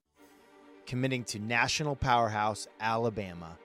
[0.87, 3.59] committing to national powerhouse Alabama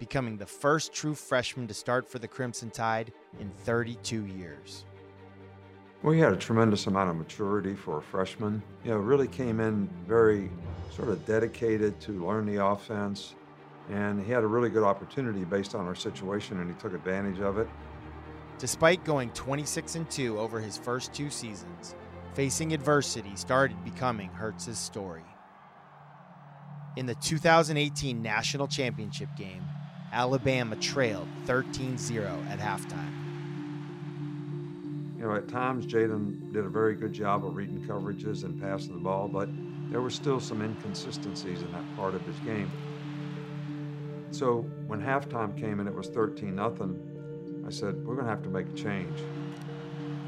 [0.00, 4.84] becoming the first true freshman to start for the Crimson Tide in 32 years.
[6.02, 8.62] Well, he had a tremendous amount of maturity for a freshman.
[8.82, 10.50] You know, really came in very
[10.96, 13.34] sort of dedicated to learn the offense,
[13.90, 17.40] and he had a really good opportunity based on our situation, and he took advantage
[17.40, 17.68] of it.
[18.60, 21.94] Despite going 26 and 2 over his first two seasons,
[22.34, 25.24] facing adversity started becoming Hurts's story.
[26.96, 29.64] In the 2018 National Championship game,
[30.12, 33.20] Alabama trailed 13 0 at halftime.
[35.18, 38.92] You know, at times Jalen did a very good job of reading coverages and passing
[38.92, 39.48] the ball, but
[39.90, 42.70] there were still some inconsistencies in that part of his game.
[44.32, 47.09] So when halftime came and it was 13 0,
[47.70, 49.16] I said, we're going to have to make a change.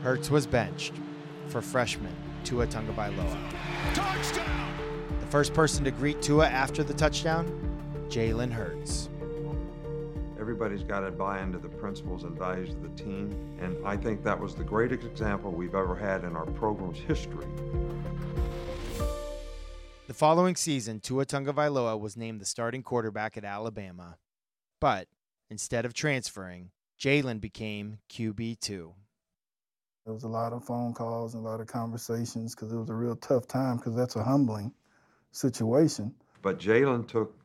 [0.04, 0.92] Hurts was benched
[1.48, 3.36] for freshman Tua Tagovailoa.
[3.94, 4.72] Touchdown!
[5.18, 7.48] The first person to greet Tua after the touchdown,
[8.08, 9.08] Jalen Hurts
[10.38, 13.56] everybody's got to buy into the principles and values of the team.
[13.60, 17.46] And I think that was the greatest example we've ever had in our program's history.
[20.08, 24.18] The following season, Tua Tagovailoa was named the starting quarterback at Alabama.
[24.80, 25.06] But
[25.48, 26.70] instead of transferring,
[27.02, 28.92] Jalen became QB2.
[30.04, 32.90] There was a lot of phone calls and a lot of conversations because it was
[32.90, 34.72] a real tough time because that's a humbling
[35.32, 36.14] situation.
[36.42, 37.36] But Jalen took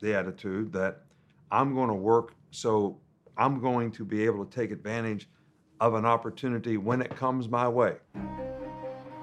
[0.00, 1.02] the attitude that
[1.50, 2.98] I'm going to work so
[3.36, 5.28] I'm going to be able to take advantage
[5.80, 7.96] of an opportunity when it comes my way.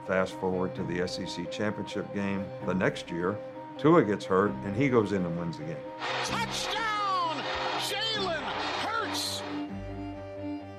[0.06, 3.40] Fast forward to the SEC championship game the next year,
[3.80, 5.78] Tua gets hurt and he goes in and wins the game.
[6.26, 7.42] Touchdown!
[7.80, 8.43] Jalen Hurts!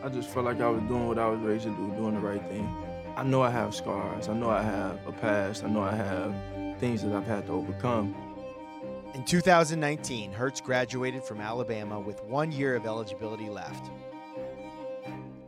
[0.05, 2.21] I just felt like I was doing what I was raised to do, doing the
[2.21, 2.71] right thing.
[3.17, 4.29] I know I have scars.
[4.29, 5.65] I know I have a past.
[5.65, 6.35] I know I have
[6.79, 8.15] things that I've had to overcome.
[9.15, 13.90] In 2019, Hurts graduated from Alabama with one year of eligibility left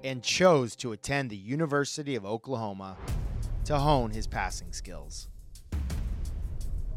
[0.03, 2.97] and chose to attend the University of Oklahoma
[3.67, 5.29] to hone his passing skills.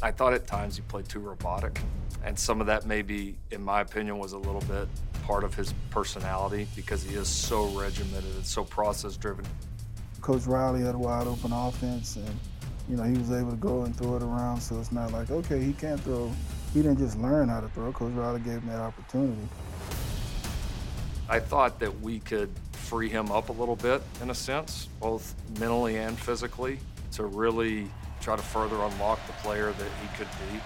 [0.01, 1.81] I thought at times he played too robotic,
[2.23, 4.87] and some of that maybe, in my opinion, was a little bit
[5.23, 9.45] part of his personality because he is so regimented and so process driven.
[10.21, 12.39] Coach Riley had a wide open offense, and
[12.87, 14.61] you know he was able to go and throw it around.
[14.61, 16.31] So it's not like okay, he can't throw
[16.73, 17.91] he didn't just learn how to throw.
[17.91, 19.47] Coach Riley gave him that opportunity.
[21.27, 25.35] I thought that we could free him up a little bit in a sense, both
[25.59, 26.79] mentally and physically,
[27.13, 27.89] to really
[28.19, 30.59] try to further unlock the player that he could be.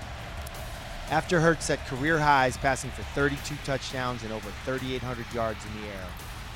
[1.09, 5.87] After Hurts set career highs, passing for 32 touchdowns and over 3,800 yards in the
[5.87, 6.05] air,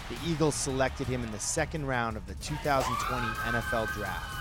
[0.09, 3.27] the Eagles selected him in the second round of the 2020
[3.57, 4.33] NFL Draft.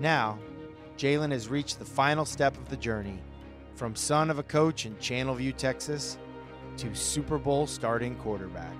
[0.00, 0.38] Now,
[0.98, 3.20] Jalen has reached the final step of the journey
[3.74, 6.18] from son of a coach in Channelview, Texas,
[6.76, 8.74] to Super Bowl starting quarterback.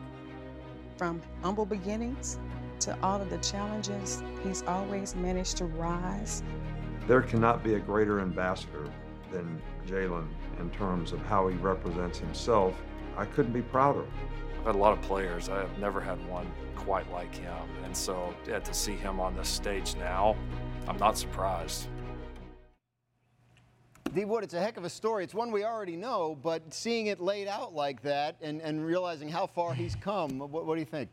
[0.97, 2.39] From humble beginnings
[2.81, 6.43] to all of the challenges, he's always managed to rise.
[7.07, 8.91] There cannot be a greater ambassador
[9.31, 12.75] than Jalen in terms of how he represents himself.
[13.17, 14.05] I couldn't be prouder.
[14.59, 15.49] I've had a lot of players.
[15.49, 17.69] I have never had one quite like him.
[17.85, 20.37] And so yeah, to see him on this stage now,
[20.89, 21.89] I'm not surprised.
[24.15, 25.25] D Wood, it's a heck of a story.
[25.25, 29.29] It's one we already know, but seeing it laid out like that and, and realizing
[29.29, 31.11] how far he's come, what, what do you think?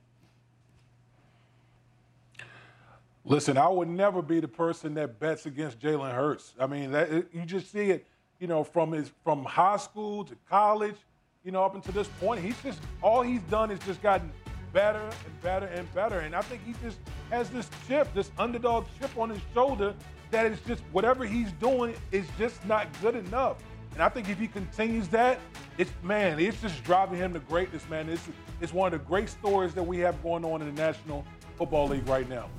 [3.24, 6.54] Listen, I would never be the person that bets against Jalen Hurts.
[6.60, 8.06] I mean, that, it, you just see it,
[8.40, 10.96] you know, from his from high school to college,
[11.44, 12.44] you know, up until this point.
[12.44, 14.32] He's just all he's done is just gotten
[14.74, 16.20] better and better and better.
[16.20, 16.98] And I think he just
[17.30, 19.94] has this chip, this underdog chip on his shoulder
[20.32, 23.58] that is just whatever he's doing is just not good enough.
[23.94, 25.40] And I think if he continues that,
[25.78, 28.10] it's man, it's just driving him to greatness, man.
[28.10, 28.28] It's
[28.62, 31.24] it's one of the great stories that we have going on in the National
[31.56, 32.50] Football League right now.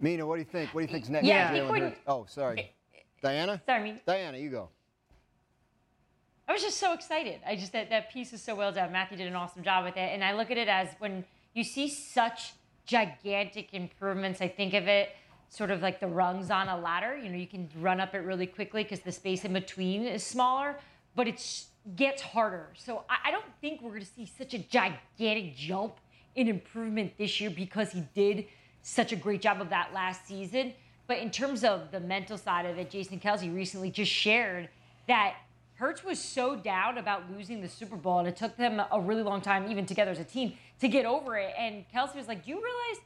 [0.00, 0.74] Mina, what do you think?
[0.74, 1.26] What do you think's next?
[1.26, 2.72] Yeah, Oh, sorry.
[3.22, 3.60] Diana?
[3.66, 4.68] Sorry, Diana, you go.
[6.48, 7.40] I was just so excited.
[7.46, 8.92] I just that that piece is so well done.
[8.92, 11.24] Matthew did an awesome job with it, and I look at it as when
[11.54, 12.52] you see such
[12.84, 14.40] gigantic improvements.
[14.40, 15.10] I think of it
[15.48, 17.16] sort of like the rungs on a ladder.
[17.16, 20.22] You know, you can run up it really quickly because the space in between is
[20.22, 20.76] smaller,
[21.16, 21.64] but it
[21.96, 22.68] gets harder.
[22.76, 25.94] So I, I don't think we're going to see such a gigantic jump
[26.34, 28.46] in improvement this year because he did
[28.86, 30.72] such a great job of that last season.
[31.08, 34.68] But in terms of the mental side of it, Jason Kelce recently just shared
[35.08, 35.34] that
[35.74, 39.22] Hurts was so down about losing the Super Bowl, and it took them a really
[39.22, 41.52] long time, even together as a team, to get over it.
[41.58, 43.04] And Kelce was like, Do you realize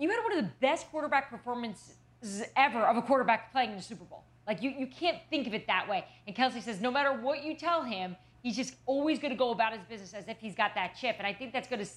[0.00, 3.82] you had one of the best quarterback performances ever of a quarterback playing in the
[3.82, 4.22] Super Bowl?
[4.46, 6.04] Like, you, you can't think of it that way.
[6.26, 9.50] And Kelce says, No matter what you tell him, he's just always going to go
[9.50, 11.16] about his business as if he's got that chip.
[11.18, 11.90] And I think that's going to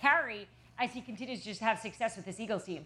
[0.00, 0.48] carry
[0.78, 2.84] as he continues to just have success with this Eagles team.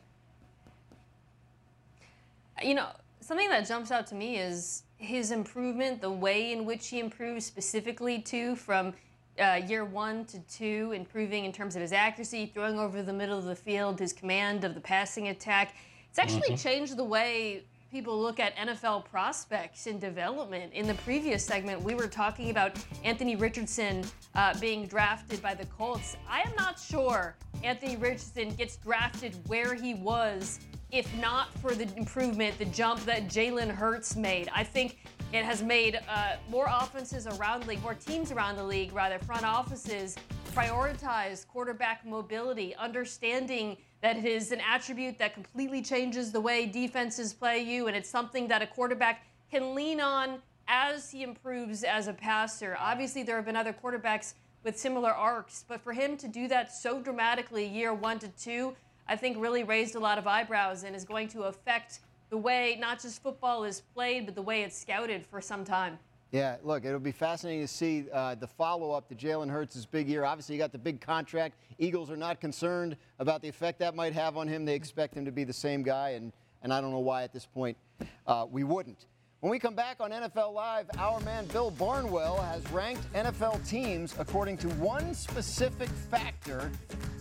[2.63, 2.89] You know,
[3.21, 7.47] something that jumps out to me is his improvement, the way in which he improves
[7.47, 8.95] specifically too from
[9.39, 13.39] uh, year one to two, improving in terms of his accuracy, throwing over the middle
[13.39, 15.77] of the field, his command of the passing attack.
[16.11, 16.57] It's actually mm-hmm.
[16.57, 20.73] changed the way people look at NFL prospects in development.
[20.73, 25.67] In the previous segment, we were talking about Anthony Richardson uh, being drafted by the
[25.67, 26.17] Colts.
[26.29, 30.61] I am not sure Anthony Richardson gets drafted where he was
[30.91, 34.49] if not for the improvement, the jump that Jalen Hurts made.
[34.55, 34.99] I think
[35.33, 39.19] it has made uh, more offenses around the league, more teams around the league, rather,
[39.19, 40.17] front offices
[40.55, 47.33] prioritize quarterback mobility, understanding that it is an attribute that completely changes the way defenses
[47.33, 52.09] play you, and it's something that a quarterback can lean on as he improves as
[52.09, 52.77] a passer.
[52.81, 56.73] Obviously, there have been other quarterbacks with similar arcs, but for him to do that
[56.73, 58.75] so dramatically year one to two,
[59.07, 62.01] I think really raised a lot of eyebrows and is going to affect
[62.31, 65.99] the way not just football is played, but the way it's scouted for some time.
[66.31, 70.09] Yeah, look, it'll be fascinating to see uh, the follow up to Jalen Hurts' big
[70.09, 70.25] year.
[70.25, 71.55] Obviously, he got the big contract.
[71.79, 74.67] Eagles are not concerned about the effect that might have on him.
[74.67, 77.33] They expect him to be the same guy, and, and I don't know why at
[77.33, 77.79] this point
[78.27, 79.07] uh, we wouldn't.
[79.41, 84.15] When we come back on NFL Live, our man Bill Barnwell has ranked NFL teams
[84.19, 86.71] according to one specific factor,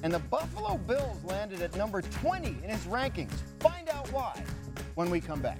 [0.04, 3.32] and the Buffalo Bills landed at number 20 in his rankings.
[3.60, 4.44] Find out why
[4.98, 5.60] when we come back.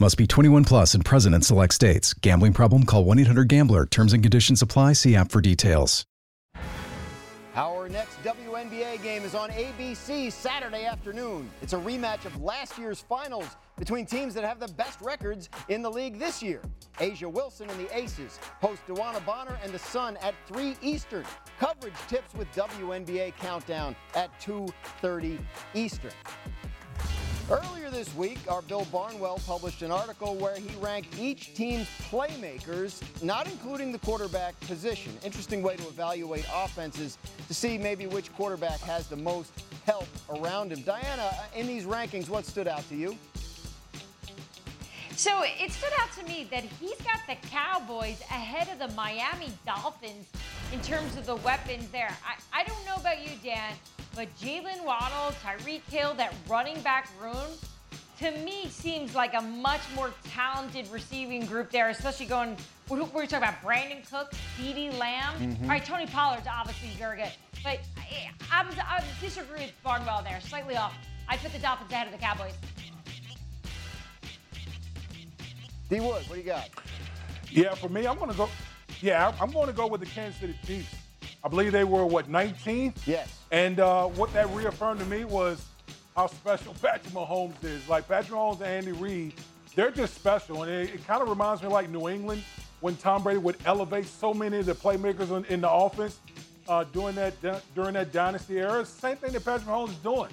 [0.00, 2.14] Must be 21 plus and present in select states.
[2.14, 2.84] Gambling problem?
[2.84, 3.84] Call 1 800 GAMBLER.
[3.84, 4.94] Terms and conditions apply.
[4.94, 6.06] See app for details.
[7.54, 11.50] Our next WNBA game is on ABC Saturday afternoon.
[11.60, 15.82] It's a rematch of last year's finals between teams that have the best records in
[15.82, 16.62] the league this year.
[16.98, 21.26] A'ja Wilson and the Aces host DeWanna Bonner and the Sun at 3 Eastern.
[21.58, 25.38] Coverage tips with WNBA Countdown at 2.30
[25.74, 26.12] Eastern.
[27.50, 33.02] Earlier this week, our Bill Barnwell published an article where he ranked each team's playmakers,
[33.24, 35.12] not including the quarterback position.
[35.24, 39.50] Interesting way to evaluate offenses to see maybe which quarterback has the most
[39.84, 40.82] help around him.
[40.82, 43.18] Diana, in these rankings, what stood out to you?
[45.16, 49.52] So it stood out to me that he's got the Cowboys ahead of the Miami
[49.66, 50.28] Dolphins
[50.72, 52.16] in terms of the weapons there.
[52.24, 53.74] I, I don't know about you, Dan,
[54.14, 57.34] but Jaylen Waddle, Tyreek Hill, that running back room,
[58.18, 62.56] to me seems like a much more talented receiving group there, especially going,
[62.88, 65.34] we're, we're talking about Brandin Cooks, CeeDee Lamb.
[65.38, 65.64] Mm-hmm.
[65.64, 67.32] All right, Tony Pollard's obviously very good.
[67.62, 68.66] But I, I,
[68.98, 70.94] I disagree with Barnwell there, slightly off.
[71.28, 72.54] I put the Dolphins ahead of the Cowboys.
[75.88, 76.68] D Wood, what do you got?
[77.50, 78.48] Yeah, for me, I'm going to go.
[79.00, 80.94] Yeah, I'm going to go with the Kansas City Chiefs.
[81.42, 83.06] I believe they were what 19th.
[83.06, 83.38] Yes.
[83.50, 85.64] And uh, what that reaffirmed to me was
[86.14, 87.88] how special Patrick Mahomes is.
[87.88, 89.34] Like Patrick Mahomes and Andy Reid,
[89.74, 92.42] they're just special, and it, it kind of reminds me of like New England
[92.80, 96.18] when Tom Brady would elevate so many of the playmakers in, in the offense
[96.68, 97.34] uh, during that
[97.74, 98.84] during that dynasty era.
[98.84, 100.30] Same thing that Patrick Mahomes is doing.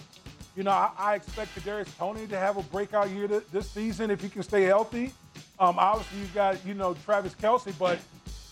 [0.56, 4.10] You know, I, I expect Kadarius Toney to have a breakout year th- this season
[4.10, 5.14] if he can stay healthy.
[5.60, 8.00] Um, obviously, you got you know Travis Kelce, but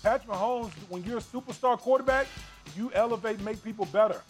[0.05, 2.27] Patrick Mahomes, when you're a superstar quarterback,
[2.77, 4.21] you elevate, make people better.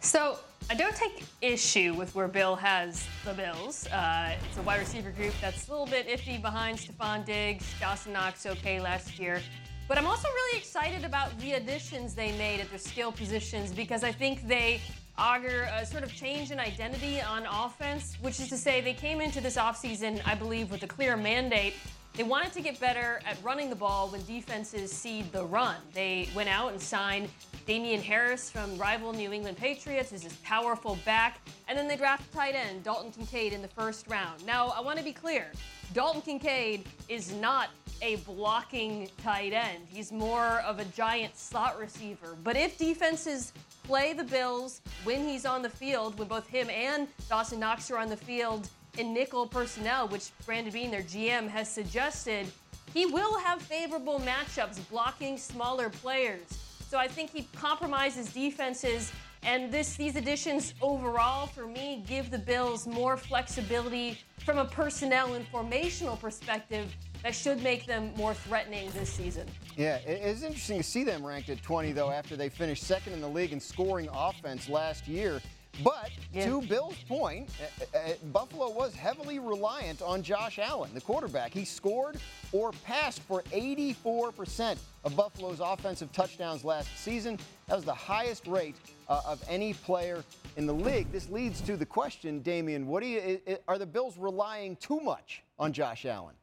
[0.00, 0.38] So
[0.70, 3.86] I don't take issue with where Bill has the Bills.
[3.88, 7.66] Uh, it's a wide receiver group that's a little bit iffy behind Stefon Diggs.
[7.78, 9.42] Dawson Knox okay last year.
[9.86, 14.02] But I'm also really excited about the additions they made at their skill positions because
[14.02, 14.80] I think they
[15.18, 19.20] augur a sort of change in identity on offense, which is to say they came
[19.20, 21.74] into this offseason, I believe, with a clear mandate.
[22.14, 25.76] They wanted to get better at running the ball when defenses cede the run.
[25.94, 27.28] They went out and signed
[27.66, 31.38] Damien Harris from rival New England Patriots as this powerful back,
[31.68, 34.44] and then they drafted tight end Dalton Kincaid in the first round.
[34.44, 35.46] Now, I want to be clear
[35.92, 37.68] Dalton Kincaid is not
[38.02, 39.86] a blocking tight end.
[39.88, 42.36] He's more of a giant slot receiver.
[42.42, 43.52] But if defenses
[43.84, 47.98] play the Bills when he's on the field, when both him and Dawson Knox are
[47.98, 52.46] on the field in nickel personnel, which Brandon Beane, their GM, has suggested,
[52.92, 56.42] he will have favorable matchups blocking smaller players.
[56.88, 59.12] So I think he compromises defenses.
[59.42, 65.34] And this, these additions overall, for me, give the Bills more flexibility from a personnel
[65.34, 69.46] and formational perspective that should make them more threatening this season.
[69.76, 73.20] Yeah, it's interesting to see them ranked at 20, though, after they finished second in
[73.20, 75.40] the league in scoring offense last year.
[75.84, 76.46] But yeah.
[76.46, 81.54] to Bill's point, uh, uh, Buffalo was heavily reliant on Josh Allen, the quarterback.
[81.54, 82.18] He scored
[82.52, 87.38] or passed for 84% of Buffalo's offensive touchdowns last season.
[87.68, 88.76] That was the highest rate
[89.08, 90.24] uh, of any player
[90.56, 91.10] in the league.
[91.12, 96.04] This leads to the question, Damien Woody, are the Bills relying too much on Josh
[96.04, 96.34] Allen?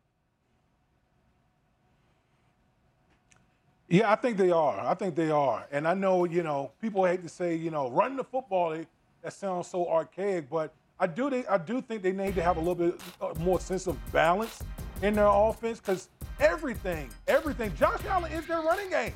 [3.90, 4.80] Yeah, I think they are.
[4.82, 5.66] I think they are.
[5.72, 8.78] And I know, you know, people hate to say, you know, running the football,
[9.22, 12.58] that sounds so archaic, but I do they, I do think they need to have
[12.58, 14.62] a little bit uh, more sense of balance
[15.02, 16.10] in their offense because
[16.40, 19.14] everything, everything, Josh Allen is their running game.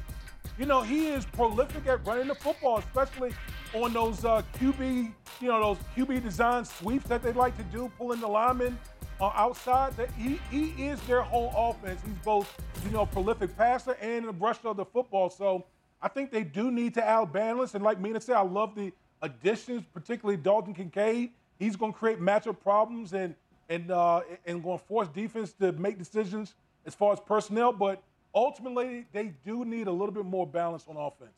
[0.57, 3.33] You know, he is prolific at running the football, especially
[3.73, 5.11] on those uh, QB,
[5.41, 8.77] you know, those QB design sweeps that they like to do, pulling the linemen
[9.21, 9.95] uh, outside.
[9.95, 12.01] That he, he is their whole offense.
[12.03, 12.53] He's both,
[12.83, 15.29] you know, prolific passer and a brusher of the football.
[15.29, 15.65] So
[16.01, 17.75] I think they do need to out balance.
[17.75, 18.91] And like Mina said, I love the
[19.21, 21.31] additions, particularly Dalton Kincaid.
[21.59, 23.35] He's going to create matchup problems and
[23.69, 26.55] and uh, and going to force defense to make decisions
[26.85, 27.71] as far as personnel.
[27.71, 28.01] But
[28.33, 31.31] ultimately, they do need a little bit more balance on offense.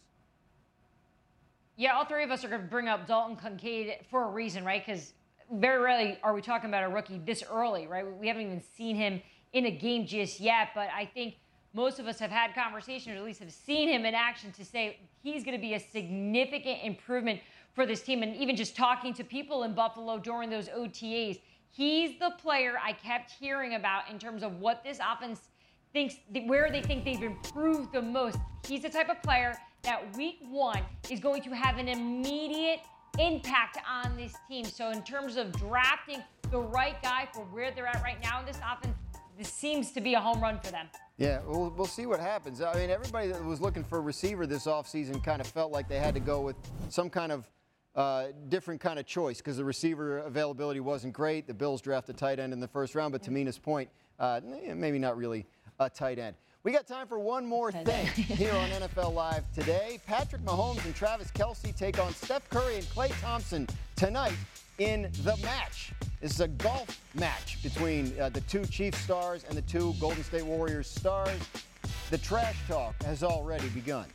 [1.75, 4.63] Yeah, all three of us are going to bring up Dalton Kincaid for a reason,
[4.63, 4.83] right?
[4.85, 5.13] Because
[5.59, 8.05] very rarely are we talking about a rookie this early, right?
[8.05, 9.21] We haven't even seen him
[9.53, 11.35] in a game just yet, but I think
[11.73, 14.65] most of us have had conversations, or at least have seen him in action to
[14.65, 17.39] say he's going to be a significant improvement
[17.73, 18.21] for this team.
[18.21, 21.39] And even just talking to people in Buffalo during those OTAs,
[21.71, 25.41] he's the player I kept hearing about in terms of what this offense
[25.91, 28.37] thinks, where they think they've improved the most.
[28.67, 32.79] He's the type of player that week one is going to have an immediate
[33.19, 34.65] impact on this team.
[34.65, 38.45] So, in terms of drafting the right guy for where they're at right now in
[38.45, 38.95] this offense,
[39.37, 40.87] this seems to be a home run for them.
[41.17, 42.61] Yeah, we'll, we'll see what happens.
[42.61, 45.87] I mean, everybody that was looking for a receiver this offseason kind of felt like
[45.87, 46.55] they had to go with
[46.89, 47.49] some kind of
[47.95, 51.45] uh, different kind of choice because the receiver availability wasn't great.
[51.45, 53.89] The Bills drafted tight end in the first round, but to Mina's point,
[54.19, 54.41] uh,
[54.75, 55.45] maybe not really
[55.79, 56.35] a tight end.
[56.63, 59.99] We got time for one more thing here on NFL Live today.
[60.07, 64.37] Patrick Mahomes and Travis Kelce take on Steph Curry and Klay Thompson tonight
[64.77, 65.91] in the match.
[66.21, 70.23] This is a golf match between uh, the two Chiefs stars and the two Golden
[70.23, 71.37] State Warriors stars.
[72.11, 74.05] The trash talk has already begun.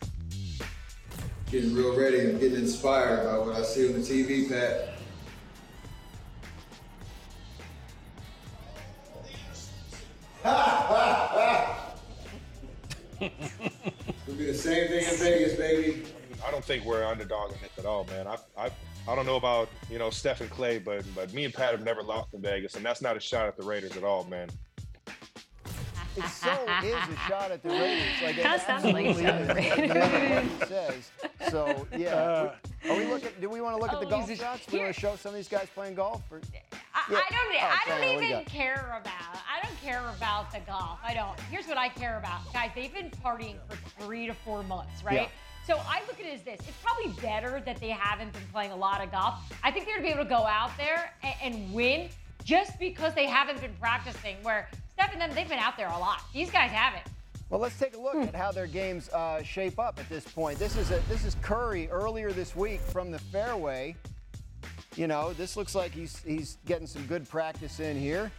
[1.51, 4.95] Getting real ready and getting inspired by what I see on the TV, Pat.
[13.21, 16.05] It'll be the same thing in Vegas, baby.
[16.47, 18.27] I don't think we're underdog in this at all, man.
[18.27, 18.71] I, I,
[19.09, 21.85] I don't know about you know Steph and Klay, but but me and Pat have
[21.85, 24.49] never lost in Vegas, and that's not a shot at the Raiders at all, man.
[26.17, 26.51] It so
[26.83, 28.23] is a shot at the Raiders.
[28.23, 30.51] Like it That sounds like a absolutely shot at the Like, Raiders.
[30.51, 31.11] what he says.
[31.51, 32.55] So yeah, Uh,
[32.91, 33.31] are we looking?
[33.41, 34.67] Do we want to look at the Oh, golf he's a- shots?
[34.73, 36.23] We want to show some of these guys playing golf?
[36.31, 36.41] Or?
[36.95, 37.19] I, Yeah.
[37.19, 37.55] I don't.
[37.55, 39.38] Oh, I don't what do you even care about.
[39.69, 40.99] I don't care about the golf.
[41.05, 41.39] I don't.
[41.51, 42.71] Here's what I care about, guys.
[42.75, 45.15] They've been partying for three to four months, right?
[45.15, 45.29] Yeah.
[45.67, 48.71] So I look at it as this: it's probably better that they haven't been playing
[48.71, 49.35] a lot of golf.
[49.63, 52.09] I think they're gonna be able to go out there and, and win
[52.45, 54.37] just because they haven't been practicing.
[54.43, 56.23] Where Steph and them, they've been out there a lot.
[56.33, 57.05] These guys haven't.
[57.51, 60.59] Well, let's take a look at how their games uh, shape up at this point.
[60.59, 63.97] This is a, this is Curry earlier this week from the fairway.
[64.97, 68.31] You know, this looks like he's he's getting some good practice in here.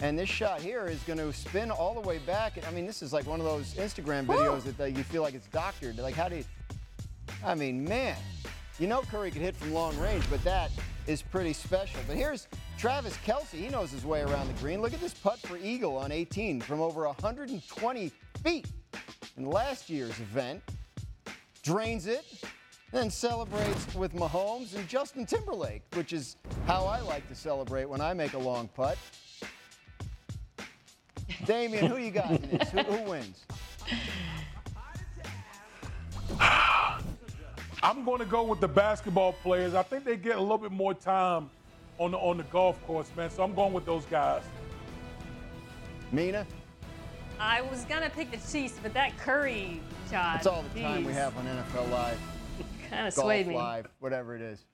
[0.00, 2.52] And this shot here is going to spin all the way back.
[2.66, 5.34] I mean, this is like one of those Instagram videos that uh, you feel like
[5.34, 5.98] it's doctored.
[5.98, 6.44] Like, how do you?
[7.44, 8.16] I mean, man,
[8.78, 10.70] you know Curry could hit from long range, but that
[11.08, 12.00] is pretty special.
[12.06, 12.46] But here's
[12.78, 13.50] Travis Kelce.
[13.50, 14.80] He knows his way around the green.
[14.80, 18.12] Look at this putt for Eagle on 18 from over 120
[18.44, 18.66] feet
[19.36, 20.62] in last year's event.
[21.64, 22.24] Drains it,
[22.92, 26.36] then celebrates with Mahomes and Justin Timberlake, which is
[26.66, 28.96] how I like to celebrate when I make a long putt.
[31.44, 32.70] Damien, who you got in this?
[32.70, 33.44] Who, who wins?
[37.82, 39.74] I'm going to go with the basketball players.
[39.74, 41.50] I think they get a little bit more time
[41.98, 43.30] on the on the golf course, man.
[43.30, 44.42] So I'm going with those guys.
[46.12, 46.46] Mina?
[47.40, 50.34] I was gonna pick the Chiefs, but that Curry shot.
[50.34, 52.18] That's all the time we have on NFL Live.
[52.90, 53.54] Kind of Golf swayed me.
[53.54, 54.64] Live, whatever it is.